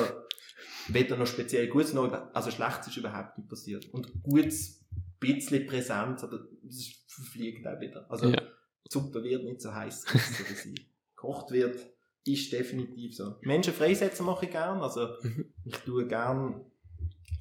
[0.88, 3.86] weder noch speziell Gutes, noch, über- also Schlechtes ist überhaupt nicht passiert.
[3.92, 8.06] Und Gutes, ein bisschen Präsenz, aber das verfliegt auch wieder.
[8.10, 8.36] Also, Ja.
[8.40, 10.74] die Suppe wird nicht so heiß, wie sie
[11.16, 11.78] gekocht wird,
[12.24, 13.36] ist definitiv so.
[13.42, 15.52] Menschen freisetzen mache ich gern, also, Mhm.
[15.64, 16.64] ich tue gern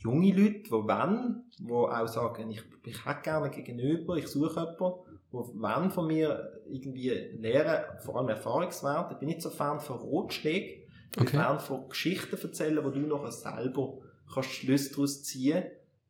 [0.04, 5.62] junge Leute, die wollen, die auch sagen, ich, ich hätte gerne gegenüber, ich suche jemanden
[5.62, 9.14] wollen von mir irgendwie lernen, vor allem Erfahrungswerte.
[9.14, 10.81] Ich bin nicht so Fan von Rotschlägen.
[11.18, 11.38] Okay.
[11.38, 13.99] Fan von Geschichten erzählen, wo du nachher selber
[14.34, 15.64] kannst Schlüsse daraus ziehen.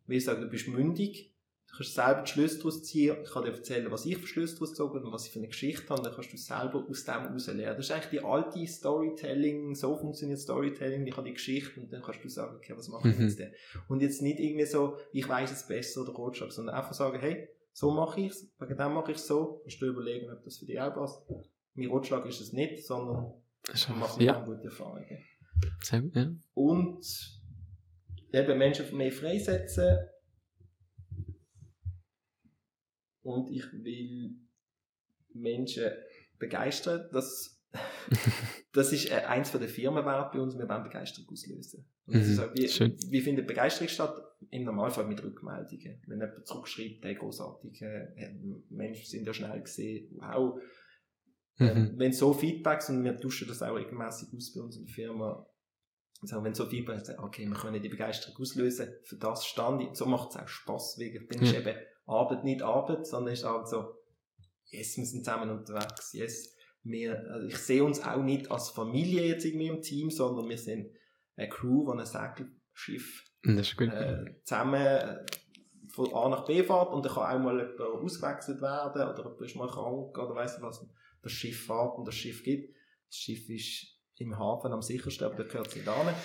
[0.08, 1.30] Wie ich sage, du bist mündig.
[1.68, 3.18] Du kannst selber die Schlüsse daraus ziehen.
[3.24, 5.40] Ich kann dir erzählen, was ich für Schlüsse daraus gezogen habe und was ich für
[5.40, 6.04] eine Geschichte habe.
[6.04, 7.78] Dann kannst du selber aus dem heraus lernen.
[7.78, 9.74] Das ist eigentlich die alte Storytelling.
[9.76, 11.08] So funktioniert Storytelling.
[11.08, 13.24] Ich habe die Geschichte und dann kannst du sagen, okay, was mache ich Mhm.
[13.24, 13.54] jetzt denn?
[13.88, 17.48] Und jetzt nicht irgendwie so, ich weiß es besser oder Rotschlag, sondern einfach sagen, hey,
[17.74, 19.62] so mache ich es, wegen dem mache ich es so.
[19.64, 21.24] Kannst du überlegen, ob das für dich auch passt.
[21.74, 23.34] Mein Rotschlag ist es nicht, sondern
[23.74, 25.24] ich mache mit Ja, gute Erfahrungen.
[25.82, 26.36] sehr ja.
[26.54, 27.06] Und
[28.34, 30.00] eben Menschen mehr freisetzen.
[33.24, 34.36] Und ich will
[35.34, 35.92] Menschen
[36.40, 37.08] begeistern.
[37.12, 37.62] Das,
[38.74, 40.58] das ist äh, eins von der Firmenwerte bei uns.
[40.58, 41.86] Wir wollen Begeisterung auslösen.
[42.08, 42.98] Das Mhm, auch, wie, schön.
[43.22, 44.16] findet Begeisterung statt?
[44.50, 46.02] Im Normalfall mit Rückmeldungen.
[46.08, 48.34] Wenn jemand zurückschreibt, hey, großartig, äh,
[48.70, 50.60] Menschen sind ja schnell gesehen, wow.
[51.60, 51.94] Äh, Mhm.
[51.98, 55.46] Wenn so Feedbacks, und wir tauschen das auch regelmäßig aus bei uns in der Firma,
[56.22, 59.96] also wenn so Feedbacks sagen, okay, wir können die Begeisterung auslösen, für das stand ich,
[59.96, 61.60] so macht es auch Spass, wegen, dann ist Ja.
[61.60, 63.96] eben Arbeit nicht Arbeit, sondern ist halt so,
[64.66, 69.26] yes, wir sind zusammen unterwegs, yes, wir, also ich sehe uns auch nicht als Familie
[69.28, 70.92] jetzt irgendwie im Team, sondern wir sind
[71.36, 73.24] eine Crew, die ein Segelschiff
[73.94, 75.26] äh, zusammen äh,
[75.90, 79.42] von A nach B fährt und dann kann auch mal jemand ausgewechselt werden oder jemand
[79.42, 80.86] ist mal krank oder weiss was.
[81.22, 82.76] Das Schiff fährt und das Schiff gibt.
[83.08, 86.16] Das Schiff ist im Hafen am sichersten, aber da gehört es nicht an.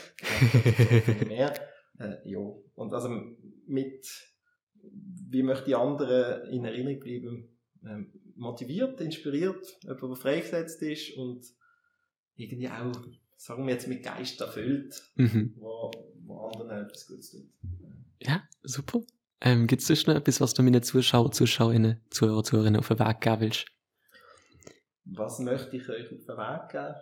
[1.28, 1.55] Mehr.
[1.99, 2.38] Äh, ja.
[2.74, 3.09] Und also
[3.66, 4.07] mit,
[4.82, 7.59] wie möchte die anderen in Erinnerung bleiben?
[7.84, 11.47] Ähm, motiviert, inspiriert, jemand, der freigesetzt ist und
[12.34, 12.92] irgendwie auch,
[13.36, 15.55] sagen wir jetzt, mit Geist erfüllt Mhm.
[15.57, 15.90] wo,
[16.24, 17.49] wo anderen etwas Gutes tut.
[18.20, 19.01] Ja, super.
[19.40, 22.99] Ähm, Gibt es sonst noch etwas, was du meinen Zuschauer, Zuschauerinnen, Zuhörer, Zuhörerinnen auf den
[22.99, 23.66] Weg geben willst?
[25.07, 26.94] Was möchte ich euch auf den Weg geben?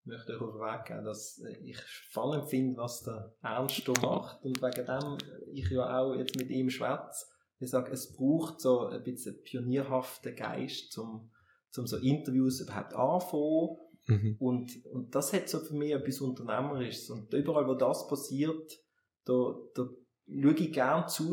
[0.00, 4.44] Ich möchte euch auf den Weg geben, dass ich spannend finde, was der Ernst macht
[4.44, 5.18] und wegen dem
[5.52, 7.26] ich ja auch jetzt mit ihm schwätze.
[7.58, 11.30] Ich sage, es braucht so ein bisschen pionierhaften Geist, um,
[11.76, 14.36] um so Interviews überhaupt anfangen Mhm.
[14.38, 17.10] Und, und das hat so für mich etwas Unternehmerisches.
[17.10, 18.78] Und überall, wo das passiert,
[19.24, 19.88] da, da
[20.26, 21.32] schaue ich gerne zu,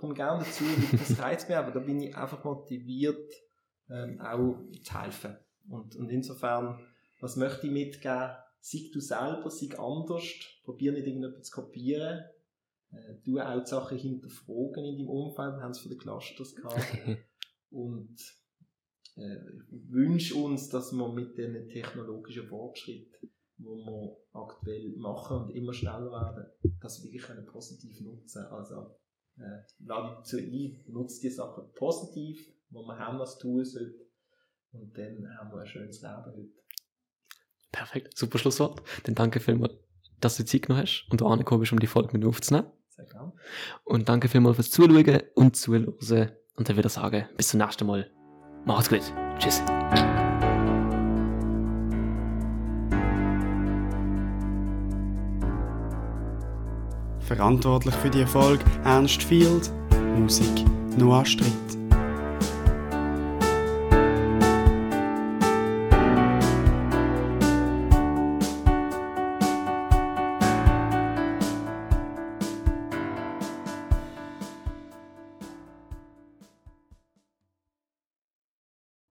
[0.00, 3.32] komme gerne dazu, das reizt mich, aber da bin ich einfach motiviert,
[3.88, 5.36] ähm, auch zu helfen.
[5.68, 6.80] Und, und insofern,
[7.20, 8.30] was möchte ich mitgeben?
[8.60, 10.24] Sei du selber, sei anders,
[10.64, 12.24] probier nicht irgendetwas zu kopieren,
[12.90, 16.54] äh, du auch die Sachen hinterfragen in deinem Umfeld, wir haben es von den Clusters
[16.54, 16.98] gehabt.
[17.70, 18.18] Und
[19.16, 19.36] äh,
[19.70, 26.10] wünsche uns, dass wir mit den technologischen Fortschritten, die wir aktuell machen und immer schneller
[26.10, 26.46] werden,
[26.80, 28.94] das wirklich können positiv nutzen Also,
[29.36, 34.07] äh, lade dazu ein, nutzt die Sachen positiv, wo wir haben, was tun sollten.
[34.72, 36.48] Und dann haben wir ein schönes Leben heute.
[37.72, 38.82] Perfekt, super Schlusswort.
[39.04, 39.74] Dann danke vielmals,
[40.20, 42.70] dass du Zeit genommen hast und du angekommen bist, um die Folge mit aufzunehmen.
[42.88, 43.32] Sehr gerne.
[43.84, 45.94] Und danke vielmals fürs Zuschauen und Zuhören.
[46.56, 48.10] Und dann würde ich sagen, bis zum nächsten Mal.
[48.64, 49.02] Macht's gut.
[49.38, 49.62] Tschüss.
[57.20, 59.70] Verantwortlich für die Erfolg Ernst Field,
[60.16, 60.64] Musik
[60.96, 61.67] Noah Stritt.